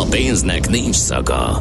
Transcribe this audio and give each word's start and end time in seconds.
A 0.00 0.04
pénznek 0.04 0.68
nincs 0.68 0.96
szaga. 0.96 1.58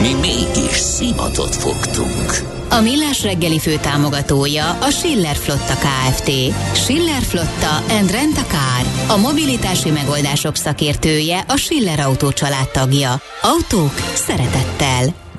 Mi 0.00 0.12
mégis 0.20 0.76
szimatot 0.76 1.56
fogtunk. 1.56 2.48
A 2.70 2.80
Millás 2.80 3.22
reggeli 3.22 3.58
fő 3.58 3.76
támogatója 3.76 4.78
a 4.80 4.90
Schiller 4.90 5.36
Flotta 5.36 5.74
KFT. 5.74 6.30
Schiller 6.74 7.22
Flotta 7.22 7.94
and 7.98 8.10
Rent 8.10 8.38
a 8.38 8.44
Car. 8.44 9.16
A 9.16 9.20
mobilitási 9.20 9.90
megoldások 9.90 10.56
szakértője 10.56 11.44
a 11.48 11.56
Schiller 11.56 12.00
Autó 12.00 12.30
tagja. 12.72 13.20
Autók 13.42 13.94
szeretettel. 14.14 15.29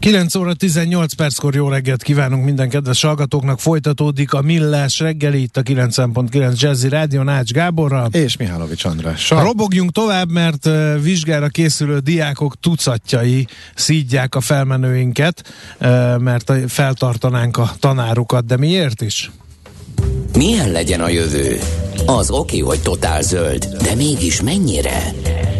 9 0.00 0.34
óra 0.34 0.54
18 0.54 1.12
perckor 1.12 1.54
jó 1.54 1.68
reggelt 1.68 2.02
kívánunk 2.02 2.44
minden 2.44 2.68
kedves 2.68 3.02
hallgatóknak. 3.02 3.60
Folytatódik 3.60 4.32
a 4.32 4.42
Millás 4.42 4.98
reggeli 4.98 5.42
itt 5.42 5.56
a 5.56 5.62
9.9 5.62 6.60
Jazzy 6.60 6.88
Rádió 6.88 7.22
Nács 7.22 7.50
Gáborral. 7.50 8.08
És 8.12 8.36
Mihálovics 8.36 8.84
Andrással. 8.84 9.42
Robogjunk 9.42 9.92
tovább, 9.92 10.30
mert 10.30 10.68
vizsgára 11.02 11.48
készülő 11.48 11.98
diákok 11.98 12.60
tucatjai 12.60 13.46
szídják 13.74 14.34
a 14.34 14.40
felmenőinket, 14.40 15.52
mert 16.18 16.52
feltartanánk 16.68 17.56
a 17.56 17.72
tanárukat, 17.78 18.46
de 18.46 18.56
miért 18.56 19.02
is? 19.02 19.30
Milyen 20.36 20.70
legyen 20.70 21.00
a 21.00 21.08
jövő? 21.08 21.58
Az 22.06 22.30
oké, 22.30 22.58
hogy 22.58 22.80
totál 22.80 23.22
zöld, 23.22 23.64
de 23.82 23.94
mégis 23.94 24.40
mennyire? 24.40 25.12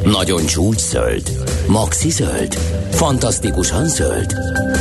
Nagyon 0.05 0.47
csúcs 0.47 0.81
zöld? 0.81 1.31
Maxi 1.71 2.11
zöld? 2.11 2.55
Fantasztikusan 2.91 3.89
zöld? 3.89 4.35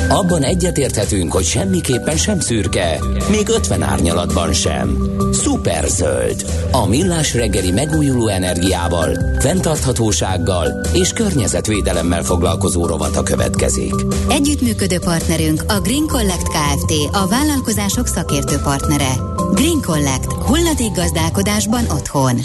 Abban 0.09 0.44
egyetérthetünk, 0.44 1.32
hogy 1.32 1.44
semmiképpen 1.44 2.18
sem 2.18 2.40
szürke, 2.40 3.00
még 3.30 3.50
50 3.50 3.82
árnyalatban 3.82 4.54
sem. 4.54 4.98
Szuper 5.32 5.88
zöld. 5.88 6.45
A 6.72 6.88
millás 6.88 7.34
reggeli 7.34 7.72
megújuló 7.72 8.28
energiával, 8.28 9.17
fenntarthatósággal 9.40 10.82
és 10.94 11.14
környezetvédelemmel 11.14 12.23
foglalkozó 12.23 12.86
rovata 12.86 13.23
következik. 13.23 13.94
Együttműködő 14.30 15.00
partnerünk 15.00 15.64
a 15.67 15.80
Green 15.80 16.08
Collect 16.08 16.48
Kft. 16.48 16.94
A 17.12 17.28
vállalkozások 17.28 18.08
szakértő 18.08 18.58
partnere. 18.64 19.12
Green 19.54 19.82
Collect. 19.82 20.34
Hulladék 20.34 20.92
gazdálkodásban 20.92 21.86
otthon. 21.90 22.40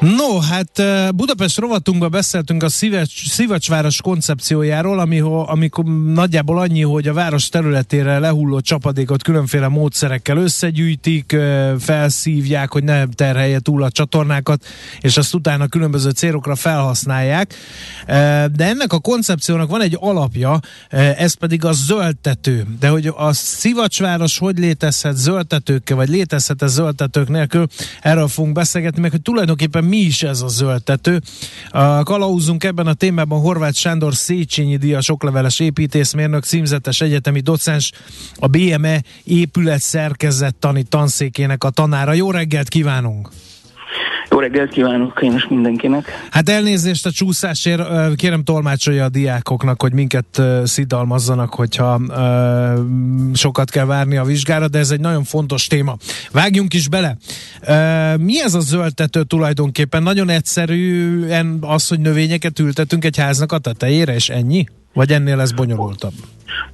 No, 0.00 0.38
hát 0.38 0.82
Budapest 1.14 1.58
rovatunkban 1.58 2.10
beszéltünk 2.10 2.62
a 2.62 2.68
Szivacs, 2.68 3.68
Szivacsváros 3.82 4.12
koncepciójáról, 4.14 4.98
ami, 4.98 5.20
amikor 5.46 5.84
nagyjából 6.04 6.58
annyi, 6.58 6.82
hogy 6.82 7.08
a 7.08 7.12
város 7.12 7.48
területére 7.48 8.18
lehulló 8.18 8.60
csapadékot 8.60 9.22
különféle 9.22 9.68
módszerekkel 9.68 10.36
összegyűjtik, 10.36 11.36
felszívják, 11.78 12.72
hogy 12.72 12.84
ne 12.84 13.06
terhelje 13.06 13.58
túl 13.58 13.82
a 13.82 13.90
csatornákat, 13.90 14.64
és 15.00 15.16
azt 15.16 15.34
utána 15.34 15.66
különböző 15.66 16.10
célokra 16.10 16.54
felhasználják. 16.54 17.54
De 18.52 18.64
ennek 18.66 18.92
a 18.92 18.98
koncepciónak 18.98 19.70
van 19.70 19.82
egy 19.82 19.96
alapja, 20.00 20.60
ez 21.16 21.34
pedig 21.34 21.64
a 21.64 21.72
zöldtető. 21.72 22.66
De 22.80 22.88
hogy 22.88 23.12
a 23.16 23.32
Szivacsváros 23.32 24.38
hogy 24.38 24.58
létezhet 24.58 25.16
zöldtetőkkel, 25.16 25.96
vagy 25.96 26.08
létezhet-e 26.08 26.66
zöldtetők 26.66 27.28
nélkül, 27.28 27.66
erről 28.00 28.28
fogunk 28.28 28.54
beszélgetni, 28.54 29.00
meg 29.00 29.10
hogy 29.10 29.22
tulajdonképpen 29.22 29.84
mi 29.84 29.96
is 29.96 30.22
ez 30.22 30.40
a 30.40 30.48
zöldtető. 30.48 31.20
A 31.70 32.02
kalauzunk 32.02 32.64
ebben 32.64 32.86
a 32.86 32.94
témában 32.94 33.40
Horváth 33.40 33.71
Sándor 33.74 34.14
Széchenyi 34.14 34.76
Díjas 34.76 35.08
okleveles 35.08 35.60
építészmérnök, 35.60 36.44
címzetes 36.44 37.00
egyetemi 37.00 37.40
docens, 37.40 37.92
a 38.36 38.46
BME 38.46 39.02
épület 39.24 39.80
szerkezettani 39.80 40.82
tanszékének 40.82 41.64
a 41.64 41.70
tanára. 41.70 42.12
Jó 42.12 42.30
reggelt 42.30 42.68
kívánunk! 42.68 43.28
Jó 44.30 44.38
reggelt 44.38 44.70
kívánok 44.70 45.18
én 45.22 45.34
is 45.34 45.46
mindenkinek. 45.48 46.26
Hát 46.30 46.48
elnézést 46.48 47.06
a 47.06 47.10
csúszásért, 47.10 47.82
kérem 48.14 48.44
tolmácsolja 48.44 49.04
a 49.04 49.08
diákoknak, 49.08 49.82
hogy 49.82 49.92
minket 49.92 50.42
szidalmazzanak, 50.64 51.54
hogyha 51.54 52.00
sokat 53.34 53.70
kell 53.70 53.84
várni 53.84 54.16
a 54.16 54.24
vizsgára, 54.24 54.68
de 54.68 54.78
ez 54.78 54.90
egy 54.90 55.00
nagyon 55.00 55.24
fontos 55.24 55.66
téma. 55.66 55.96
Vágjunk 56.30 56.74
is 56.74 56.88
bele. 56.88 57.16
Mi 58.16 58.42
ez 58.42 58.54
a 58.54 58.60
zöldtető 58.60 59.22
tulajdonképpen? 59.22 60.02
Nagyon 60.02 60.28
egyszerűen 60.28 61.58
az, 61.60 61.88
hogy 61.88 62.00
növényeket 62.00 62.58
ültetünk 62.58 63.04
egy 63.04 63.16
háznak 63.16 63.52
a 63.52 63.58
tetejére, 63.58 64.14
és 64.14 64.28
ennyi? 64.28 64.66
Vagy 64.92 65.12
ennél 65.12 65.40
ez 65.40 65.52
bonyolultabb? 65.52 66.12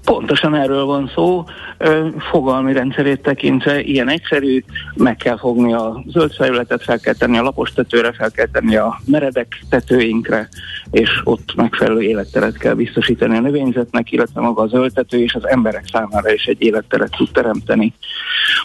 Pontosan 0.05 0.55
erről 0.55 0.85
van 0.85 1.11
szó. 1.15 1.45
Fogalmi 2.31 2.73
rendszerét 2.73 3.23
tekintve 3.23 3.81
ilyen 3.81 4.09
egyszerű, 4.09 4.65
meg 4.95 5.17
kell 5.17 5.39
fogni 5.39 5.73
a 5.73 6.05
zöld 6.07 6.33
felületet, 6.33 6.83
fel 6.83 6.99
kell 6.99 7.15
tenni 7.15 7.39
a 7.39 7.43
lapos 7.43 7.73
tetőre, 7.73 8.13
fel 8.13 8.31
kell 8.31 8.47
tenni 8.53 8.77
a 8.77 9.01
meredek 9.05 9.65
tetőinkre, 9.69 10.49
és 10.91 11.21
ott 11.25 11.55
megfelelő 11.57 12.01
életteret 12.01 12.59
kell 12.59 12.75
biztosítani 12.75 13.37
a 13.37 13.41
növényzetnek, 13.41 14.13
illetve 14.13 14.41
maga 14.41 14.63
a 14.63 14.67
zöldtető 14.67 15.23
és 15.23 15.35
az 15.35 15.49
emberek 15.49 15.85
számára 15.93 16.33
is 16.33 16.45
egy 16.45 16.63
életteret 16.63 17.11
tud 17.17 17.31
teremteni. 17.33 17.95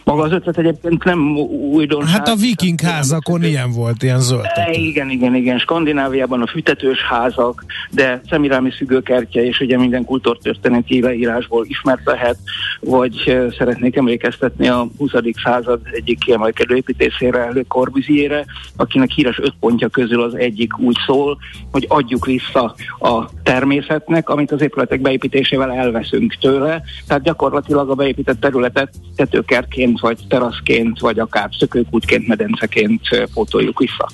Maga 0.03 0.23
az 0.23 0.31
ötlet 0.31 0.57
egyébként 0.57 1.03
nem 1.03 1.37
újdonság. 1.71 2.15
Hát 2.15 2.27
a 2.27 2.35
viking 2.35 2.81
házakon 2.81 3.43
ilyen 3.43 3.71
volt, 3.71 4.03
ilyen 4.03 4.19
zöldtető. 4.19 4.71
Igen, 4.71 5.09
igen, 5.09 5.35
igen. 5.35 5.59
Skandináviában 5.59 6.41
a 6.41 6.47
fütetős 6.47 6.99
házak, 6.99 7.65
de 7.91 8.21
Szemirámi 8.29 8.71
szügőkertje 8.77 9.42
és 9.43 9.59
ugye 9.59 9.77
minden 9.77 10.05
kultúrtörténeti 10.05 11.01
leírásból 11.01 11.65
ismert 11.67 12.05
lehet, 12.05 12.37
vagy 12.79 13.37
szeretnék 13.57 13.95
emlékeztetni 13.95 14.67
a 14.67 14.87
20. 14.97 15.11
század 15.43 15.79
egyik 15.91 16.19
kiemelkedő 16.19 16.75
építészére, 16.75 17.51
Le 17.53 17.61
Corbusier-re, 17.67 18.45
akinek 18.75 19.11
híres 19.11 19.39
öt 19.39 19.53
pontja 19.59 19.87
közül 19.89 20.21
az 20.21 20.35
egyik 20.35 20.79
úgy 20.79 20.97
szól, 21.05 21.37
hogy 21.71 21.85
adjuk 21.89 22.25
vissza 22.25 22.75
a 22.99 23.29
természetnek, 23.43 24.29
amit 24.29 24.51
az 24.51 24.61
épületek 24.61 25.01
beépítésével 25.01 25.71
elveszünk 25.71 26.37
tőle. 26.39 26.83
Tehát 27.07 27.23
gyakorlatilag 27.23 27.89
a 27.89 27.95
beépített 27.95 28.39
területet 28.39 28.93
tetőkertként, 29.15 29.99
vagy 29.99 30.19
teraszként, 30.27 30.99
vagy 30.99 31.19
akár 31.19 31.49
szökőkútként, 31.59 32.27
medenceként 32.27 33.01
pótoljuk 33.33 33.79
vissza. 33.79 34.09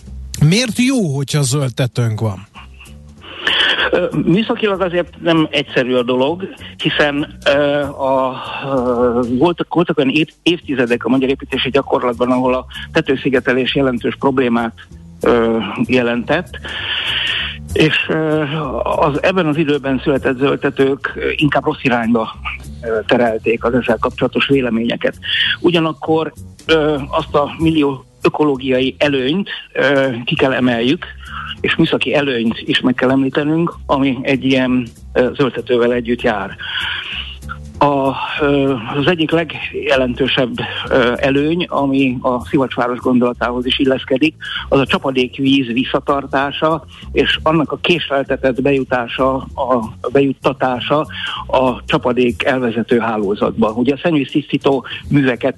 Miért 0.46 0.78
jó, 0.78 1.16
hogyha 1.16 1.42
zöld 1.42 1.74
tetőnk 1.74 2.20
van? 2.20 2.48
Műszakilag 4.26 4.82
azért 4.82 5.22
nem 5.22 5.48
egyszerű 5.52 5.94
a 5.94 6.04
dolog, 6.04 6.44
hiszen 6.84 7.38
uh, 7.56 8.02
a, 8.02 8.42
uh, 8.66 9.38
voltak, 9.38 9.74
voltak 9.74 9.98
olyan 9.98 10.10
év, 10.10 10.28
évtizedek 10.44 11.06
a 11.06 11.10
magyar 11.10 11.30
építési 11.30 11.70
gyakorlatban, 11.70 12.32
ahol 12.32 12.54
a 12.54 12.66
tetőszigetelés 12.92 13.76
jelentős 13.76 14.16
problémát 14.20 14.74
uh, 15.22 15.64
jelentett, 15.88 16.60
és 17.74 18.12
az 18.84 19.24
ebben 19.24 19.46
az 19.46 19.58
időben 19.58 20.00
született 20.04 20.38
zöldtetők 20.38 21.14
inkább 21.36 21.64
rossz 21.64 21.84
irányba 21.84 22.36
terelték 23.06 23.64
az 23.64 23.74
ezzel 23.74 23.98
kapcsolatos 24.00 24.48
véleményeket. 24.48 25.16
Ugyanakkor 25.60 26.34
azt 27.10 27.36
a 27.36 27.52
millió 27.58 28.06
ökológiai 28.22 28.96
előnyt 28.98 29.50
ki 30.26 30.36
kell 30.36 30.54
emeljük, 30.54 31.06
és 31.62 31.76
műszaki 31.76 32.14
előnyt 32.14 32.62
is 32.66 32.80
meg 32.80 32.94
kell 32.94 33.12
említenünk, 33.12 33.76
ami 33.86 34.18
egy 34.22 34.46
ilyen 34.46 34.88
zöldtetővel 35.14 35.94
együtt 35.94 36.22
jár. 36.22 36.56
A, 37.80 38.16
az 38.96 39.08
egyik 39.08 39.32
legjelentősebb 39.32 40.54
előny, 41.16 41.66
ami 41.70 42.18
a 42.22 42.46
szivacsváros 42.46 42.98
gondolatához 43.00 43.66
is 43.66 43.80
illeszkedik, 43.80 44.36
az 44.70 44.80
a 44.80 44.86
csapadékvíz 44.86 45.66
visszatartása, 45.66 46.86
és 47.12 47.40
annak 47.44 47.72
a 47.72 47.78
késleltetett 47.82 48.62
bejutása, 48.62 49.36
a 49.36 49.90
bejuttatása 50.12 51.08
a 51.48 51.84
csapadék 51.86 52.44
elvezető 52.44 53.00
hálózatba. 53.00 53.72
Ugye 53.72 53.94
a 53.94 54.00
szennyvíztisztító 54.02 54.86
műveket 55.10 55.56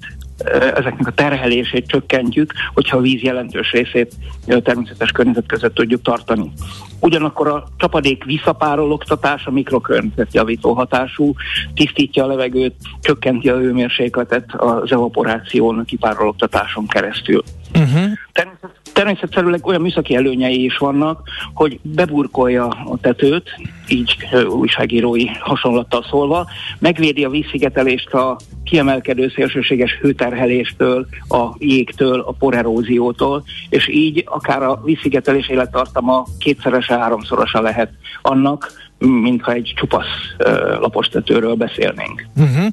ezeknek 0.76 1.06
a 1.06 1.12
terhelését 1.12 1.86
csökkentjük, 1.86 2.52
hogyha 2.74 2.96
a 2.96 3.00
víz 3.00 3.20
jelentős 3.20 3.72
részét 3.72 4.14
természetes 4.46 5.10
környezet 5.10 5.46
között 5.46 5.74
tudjuk 5.74 6.02
tartani. 6.02 6.52
Ugyanakkor 7.00 7.48
a 7.48 7.64
csapadék 7.76 8.24
visszapárologtatás 8.24 9.46
a 9.46 9.50
mikrokörnyezetjavító 9.50 10.72
hatású, 10.72 11.34
tisztítja 11.74 12.24
a 12.24 12.26
levegőt, 12.26 12.74
csökkenti 13.00 13.48
a 13.48 13.58
hőmérsékletet 13.58 14.54
az 14.56 14.92
evaporáción, 14.92 15.78
a 15.78 15.84
kipárologtatáson 15.84 16.86
keresztül. 16.86 17.42
Uh-huh. 17.74 18.12
természetszerűleg 18.92 19.66
olyan 19.66 19.80
műszaki 19.80 20.14
előnyei 20.14 20.64
is 20.64 20.76
vannak, 20.76 21.20
hogy 21.54 21.78
beburkolja 21.82 22.66
a 22.66 22.98
tetőt, 23.00 23.50
így 23.88 24.16
újságírói 24.48 25.26
hasonlattal 25.26 26.04
szólva, 26.10 26.46
megvédi 26.78 27.24
a 27.24 27.30
vízszigetelést 27.30 28.14
a 28.14 28.36
kiemelkedő 28.64 29.28
szélsőséges 29.34 29.98
hőterheléstől, 30.00 31.06
a 31.28 31.48
jégtől, 31.58 32.20
a 32.20 32.32
poreróziótól, 32.32 33.44
és 33.68 33.88
így 33.88 34.24
akár 34.26 34.62
a 34.62 34.80
vízszigetelés 34.84 35.48
élettartama 35.48 36.24
kétszerese, 36.38 36.98
háromszorosa 36.98 37.60
lehet 37.60 37.90
annak, 38.22 38.72
mintha 39.06 39.52
egy 39.52 39.72
csupasz 39.76 40.04
lapostetőről 40.80 41.54
beszélnénk. 41.54 42.26
Uh-huh. 42.36 42.66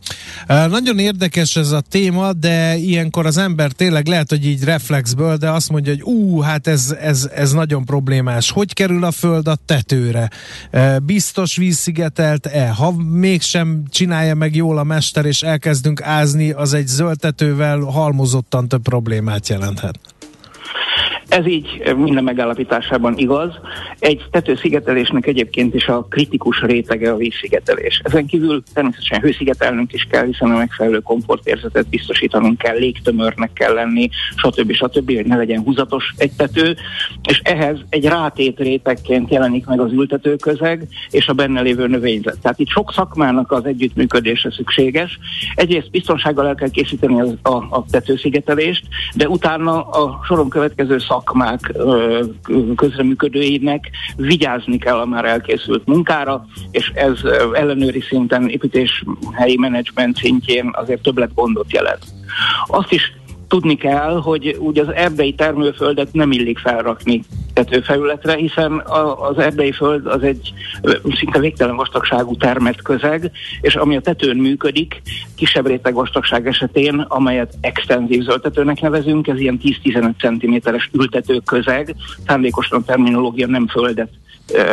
Uh, 0.49 0.67
nagyon 0.67 0.99
érdekes 0.99 1.55
ez 1.55 1.71
a 1.71 1.81
téma, 1.81 2.33
de 2.33 2.75
ilyenkor 2.75 3.25
az 3.25 3.37
ember 3.37 3.71
tényleg 3.71 4.07
lehet, 4.07 4.29
hogy 4.29 4.45
így 4.45 4.63
reflexből, 4.63 5.37
de 5.37 5.49
azt 5.49 5.69
mondja, 5.69 5.93
hogy 5.93 6.01
ú, 6.03 6.39
hát 6.39 6.67
ez, 6.67 6.95
ez, 7.01 7.29
ez 7.35 7.51
nagyon 7.51 7.85
problémás. 7.85 8.51
Hogy 8.51 8.73
kerül 8.73 9.03
a 9.03 9.11
föld 9.11 9.47
a 9.47 9.57
tetőre? 9.65 10.29
Biztos 11.03 11.55
vízszigetelt-e? 11.55 12.69
Ha 12.69 12.91
mégsem 12.91 13.83
csinálja 13.89 14.35
meg 14.35 14.55
jól 14.55 14.77
a 14.77 14.83
mester, 14.83 15.25
és 15.25 15.41
elkezdünk 15.41 16.01
ázni, 16.01 16.51
az 16.51 16.73
egy 16.73 16.87
zöld 16.87 17.19
tetővel 17.19 17.79
halmozottan 17.79 18.67
több 18.67 18.81
problémát 18.81 19.47
jelenthet. 19.47 19.99
Ez 21.29 21.47
így 21.47 21.93
minden 21.97 22.23
megállapításában 22.23 23.17
igaz. 23.17 23.59
Egy 23.99 24.21
tetőszigetelésnek 24.31 25.25
egyébként 25.25 25.73
is 25.73 25.87
a 25.87 26.05
kritikus 26.09 26.61
rétege 26.61 27.11
a 27.11 27.15
vízszigetelés. 27.15 28.01
Ezen 28.03 28.25
kívül 28.25 28.63
természetesen 28.73 29.21
hőszigetelnünk 29.21 29.93
is 29.93 30.07
kell, 30.11 30.25
hiszen 30.25 30.51
a 30.51 30.57
megfelelő 30.57 30.99
komfortérzetet 30.99 31.87
biztosítanunk 31.87 32.57
kell, 32.57 32.77
légtömörnek 32.77 33.53
kell 33.53 33.73
lenni, 33.73 34.09
stb. 34.35 34.71
stb., 34.71 35.15
hogy 35.15 35.25
ne 35.25 35.35
legyen 35.35 35.61
húzatos 35.61 36.13
egy 36.17 36.31
tető, 36.31 36.75
és 37.23 37.39
ehhez 37.43 37.77
egy 37.89 38.05
rátét 38.05 38.59
rétegként 38.59 39.31
jelenik 39.31 39.65
meg 39.65 39.79
az 39.79 39.91
ültetőközeg 39.91 40.87
és 41.09 41.27
a 41.27 41.33
benne 41.33 41.61
lévő 41.61 41.87
növényzet. 41.87 42.39
Tehát 42.41 42.59
itt 42.59 42.69
sok 42.69 42.93
szakmának 42.93 43.51
az 43.51 43.65
együttműködése 43.65 44.51
szükséges. 44.51 45.19
Egyrészt 45.55 45.91
biztonsággal 45.91 46.47
el 46.47 46.55
kell 46.55 46.69
készíteni 46.69 47.21
a, 47.41 47.49
a, 47.49 47.85
tetőszigetelést, 47.91 48.85
de 49.15 49.27
utána 49.27 49.81
a 49.81 50.19
soron 50.27 50.49
következő 50.49 50.99
szak 50.99 51.18
szakmák 51.19 51.73
közreműködőinek 52.75 53.89
vigyázni 54.15 54.77
kell 54.77 54.99
a 54.99 55.05
már 55.05 55.25
elkészült 55.25 55.85
munkára, 55.85 56.45
és 56.71 56.91
ez 56.95 57.19
ellenőri 57.53 58.01
szinten, 58.01 58.49
építés 58.49 59.03
helyi 59.31 59.57
menedzsment 59.57 60.17
szintjén 60.17 60.69
azért 60.73 61.01
többlet 61.01 61.33
gondot 61.33 61.71
jelent. 61.71 62.03
Azt 62.67 62.91
is 62.91 63.13
tudni 63.49 63.75
kell, 63.75 64.21
hogy 64.21 64.55
ugye 64.59 64.81
az 64.81 64.93
erdei 64.93 65.33
termőföldet 65.33 66.13
nem 66.13 66.31
illik 66.31 66.59
felrakni 66.59 67.23
tetőfelületre, 67.53 68.35
hiszen 68.35 68.83
az 69.29 69.37
erdei 69.37 69.71
föld 69.71 70.05
az 70.05 70.23
egy 70.23 70.53
szinte 71.17 71.39
végtelen 71.39 71.75
vastagságú 71.75 72.35
termett 72.35 72.81
közeg, 72.81 73.31
és 73.61 73.75
ami 73.75 73.95
a 73.95 74.01
tetőn 74.01 74.37
működik, 74.37 75.01
kisebb 75.35 75.67
réteg 75.67 75.93
vastagság 75.93 76.47
esetén, 76.47 76.99
amelyet 76.99 77.53
extenzív 77.61 78.23
zöldtetőnek 78.23 78.81
nevezünk, 78.81 79.27
ez 79.27 79.39
ilyen 79.39 79.59
10-15 79.63 80.61
cm-es 80.63 80.89
ültető 80.93 81.41
közeg, 81.45 81.95
szándékosan 82.27 82.81
a 82.81 82.85
terminológia 82.85 83.47
nem 83.47 83.67
földet 83.67 84.09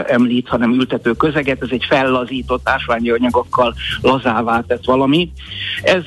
említ, 0.06 0.48
hanem 0.48 0.72
ültető 0.72 1.12
közeget, 1.12 1.62
ez 1.62 1.68
egy 1.70 1.84
fellazított 1.88 2.68
ásványi 2.68 3.10
anyagokkal 3.10 3.74
lazává 4.02 4.64
tett 4.66 4.84
valami. 4.84 5.30
Ez 5.82 6.02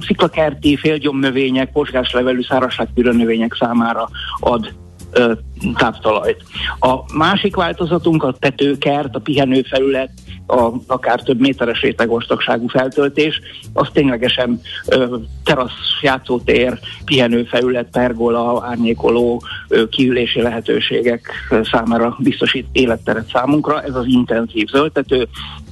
sziklakerti, 0.00 0.76
félgyomnövények, 0.76 1.72
posgáslevelű, 1.72 2.42
szárazságtűrő 2.42 3.12
növények 3.12 3.56
számára 3.58 4.08
ad 4.40 4.72
ö, 5.10 5.32
táptalajt. 5.74 6.42
A 6.80 7.16
másik 7.16 7.56
változatunk 7.56 8.22
a 8.22 8.36
tetőkert, 8.38 9.14
a 9.14 9.18
pihenőfelület, 9.18 10.10
a 10.46 10.72
akár 10.86 11.22
több 11.22 11.40
méteres 11.40 11.80
rétegostagságú 11.80 12.68
feltöltés, 12.68 13.40
az 13.72 13.88
ténylegesen 13.92 14.60
ö, 14.88 15.16
terasz, 15.44 15.72
játszótér, 16.02 16.78
pihenőfelület, 17.04 17.88
pergola, 17.90 18.64
árnyékoló, 18.66 19.42
ö, 19.68 19.88
kiülési 19.88 20.40
lehetőségek 20.40 21.30
számára 21.62 22.16
biztosít 22.18 22.66
életteret 22.72 23.30
számunkra. 23.32 23.82
Ez 23.82 23.94
az 23.94 24.06
intenzív 24.06 24.68
zöldtető, 24.68 25.28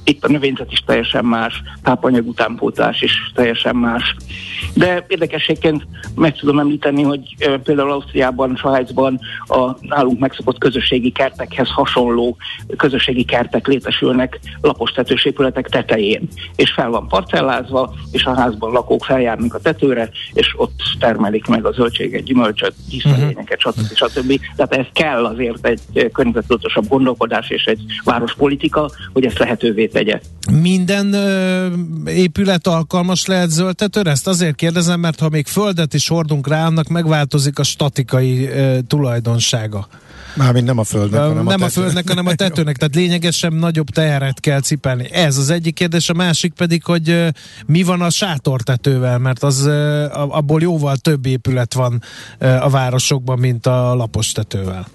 itt 0.09 0.23
a 0.23 0.27
növényzet 0.31 0.71
is 0.71 0.83
teljesen 0.85 1.25
más, 1.25 1.61
tápanyag 1.83 2.27
utánpótlás 2.27 3.01
is 3.01 3.31
teljesen 3.35 3.75
más. 3.75 4.15
De 4.73 5.05
érdekességként 5.07 5.87
meg 6.15 6.37
tudom 6.37 6.59
említeni, 6.59 7.03
hogy 7.03 7.35
például 7.63 7.91
Ausztriában, 7.91 8.55
Svájcban 8.55 9.19
a 9.47 9.85
nálunk 9.85 10.19
megszokott 10.19 10.57
közösségi 10.57 11.11
kertekhez 11.11 11.69
hasonló 11.69 12.37
közösségi 12.77 13.23
kertek 13.23 13.67
létesülnek 13.67 14.39
lapos 14.61 14.91
tetős 14.91 15.25
épületek 15.25 15.67
tetején, 15.69 16.27
és 16.55 16.71
fel 16.71 16.89
van 16.89 17.07
parcellázva, 17.07 17.93
és 18.11 18.25
a 18.25 18.35
házban 18.35 18.71
lakók 18.71 19.03
feljárnak 19.03 19.53
a 19.53 19.59
tetőre, 19.59 20.09
és 20.33 20.53
ott 20.57 20.81
termelik 20.99 21.45
meg 21.45 21.65
a 21.65 21.71
zöldséget, 21.71 22.23
gyümölcsöt, 22.23 22.73
díszfelényeket, 22.89 23.59
stb. 23.59 23.93
stb. 23.93 24.39
Tehát 24.55 24.73
ez 24.73 24.85
kell 24.93 25.25
azért 25.25 25.67
egy 25.67 26.11
környezetudatosabb 26.11 26.87
gondolkodás 26.87 27.49
és 27.49 27.65
egy 27.65 27.81
várospolitika, 28.03 28.89
hogy 29.13 29.25
ezt 29.25 29.37
lehetővé 29.37 29.87
tegye. 29.97 30.19
Minden 30.61 31.13
ö, 31.13 31.67
épület 32.05 32.67
alkalmas 32.67 33.25
lehet 33.25 33.49
zöldtetőre? 33.49 34.11
Ezt 34.11 34.27
azért 34.27 34.55
kérdezem, 34.55 34.99
mert 34.99 35.19
ha 35.19 35.29
még 35.29 35.47
földet 35.47 35.93
is 35.93 36.07
hordunk 36.07 36.47
rá, 36.47 36.65
annak 36.65 36.87
megváltozik 36.87 37.59
a 37.59 37.63
statikai 37.63 38.47
ö, 38.47 38.77
tulajdonsága. 38.87 39.87
Mármint 40.35 40.65
nem 40.65 40.77
a 40.77 40.83
földnek, 40.83 41.21
hanem 41.21 41.43
nem 41.43 41.61
a, 41.61 41.65
a 41.65 41.69
földnek, 41.69 42.07
hanem 42.07 42.25
a 42.25 42.33
tetőnek, 42.43 42.77
tehát 42.77 42.95
lényegesen 42.95 43.53
nagyobb 43.53 43.89
teheret 43.89 44.39
kell 44.39 44.59
cipelni. 44.59 45.11
Ez 45.11 45.37
az 45.37 45.49
egyik 45.49 45.73
kérdés, 45.73 46.09
a 46.09 46.13
másik 46.13 46.53
pedig, 46.53 46.83
hogy 46.83 47.25
mi 47.65 47.83
van 47.83 48.01
a 48.01 48.09
sátortetővel, 48.09 49.17
mert 49.17 49.43
az 49.43 49.69
abból 50.11 50.61
jóval 50.61 50.95
több 50.95 51.25
épület 51.25 51.73
van 51.73 52.01
a 52.39 52.69
városokban, 52.69 53.39
mint 53.39 53.65
a 53.65 53.95
lapos 53.95 54.31
tetővel. 54.31 54.87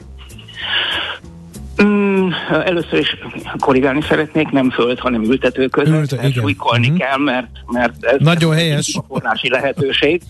Először 2.50 2.98
is 2.98 3.16
korrigálni 3.58 4.02
szeretnék, 4.08 4.50
nem 4.50 4.70
föld, 4.70 4.98
hanem 4.98 5.22
ültető 5.22 5.66
között. 5.66 6.12
Ülte, 6.12 6.30
súlykolni 6.30 6.86
uh-huh. 6.86 7.00
kell, 7.00 7.18
mert, 7.18 7.50
mert 7.66 8.04
ez 8.04 8.16
Nagyon 8.18 8.54
helyes. 8.54 8.94
a 8.94 9.04
forrási 9.08 9.50
lehetőség, 9.50 10.22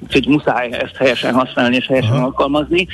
úgyhogy 0.00 0.28
muszáj 0.28 0.68
ezt 0.72 0.96
helyesen 0.96 1.34
használni 1.34 1.76
és 1.76 1.86
helyesen 1.86 2.10
uh-huh. 2.10 2.24
alkalmazni. 2.24 2.86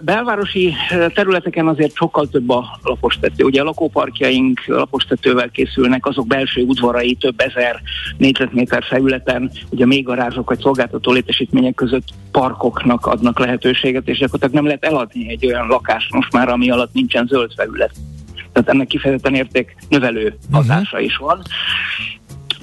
Belvárosi 0.00 0.74
területeken 1.14 1.68
azért 1.68 1.94
sokkal 1.94 2.28
több 2.28 2.50
a 2.50 2.78
lapostető. 2.82 3.44
Ugye 3.44 3.60
a 3.60 3.64
lakóparkjaink 3.64 4.66
lapostetővel 4.66 5.50
készülnek, 5.50 6.06
azok 6.06 6.26
belső 6.26 6.62
udvarai 6.62 7.14
több 7.14 7.40
ezer 7.40 7.80
négyzetméter 8.16 8.84
felületen, 8.84 9.50
ugye 9.70 9.86
még 9.86 10.04
garázsok 10.04 10.48
vagy 10.48 10.60
szolgáltató 10.60 11.12
létesítmények 11.12 11.74
között 11.74 12.08
parkoknak 12.30 13.06
adnak 13.06 13.38
lehetőséget, 13.38 14.08
és 14.08 14.18
gyakorlatilag 14.18 14.54
nem 14.54 14.64
lehet 14.64 14.84
eladni 14.84 15.28
egy 15.28 15.46
olyan 15.46 15.66
lakást 15.66 16.12
most 16.12 16.32
már, 16.32 16.48
ami 16.48 16.70
alatt 16.70 16.92
nincsen 16.92 17.26
zöld 17.26 17.52
felület. 17.56 17.85
Tehát 18.52 18.68
ennek 18.68 18.86
kifejezetten 18.86 19.34
érték 19.34 19.76
növelő 19.88 20.36
mhm. 20.48 20.54
hatása 20.54 21.00
is 21.00 21.16
van. 21.16 21.42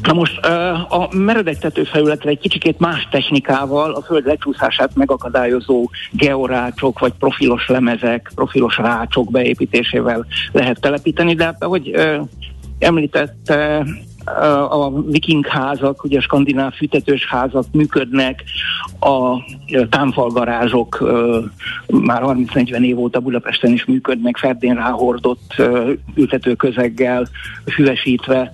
Na 0.02 0.14
most 0.14 0.46
a 0.90 1.10
meredek 1.12 1.72
felületre 1.92 2.30
egy 2.30 2.40
kicsikét 2.40 2.80
más 2.80 3.08
technikával 3.12 3.94
a 3.94 4.02
föld 4.02 4.26
lecsúszását 4.26 4.96
megakadályozó 4.96 5.90
georácsok 6.12 7.00
vagy 7.00 7.14
profilos 7.14 7.68
lemezek, 7.68 8.32
profilos 8.36 8.78
rácsok 8.78 9.32
beépítésével 9.32 10.26
lehet 10.52 10.80
telepíteni, 10.80 11.34
de 11.34 11.56
ahogy 11.60 11.96
említette, 12.80 13.86
a 14.70 15.02
viking 15.02 15.48
házak, 15.48 16.04
ugye 16.04 16.18
a 16.18 16.22
skandináv 16.22 16.74
fűtetős 16.74 17.28
házak 17.28 17.66
működnek, 17.72 18.44
a 19.00 19.38
támfalgarázsok 19.90 21.00
már 21.88 22.22
30-40 22.26 22.86
év 22.86 23.00
óta 23.00 23.20
Budapesten 23.20 23.72
is 23.72 23.86
működnek, 23.86 24.38
ferdén 24.38 24.76
ráhordott 24.76 25.62
ültetőközeggel, 26.16 27.28
füvesítve, 27.66 28.54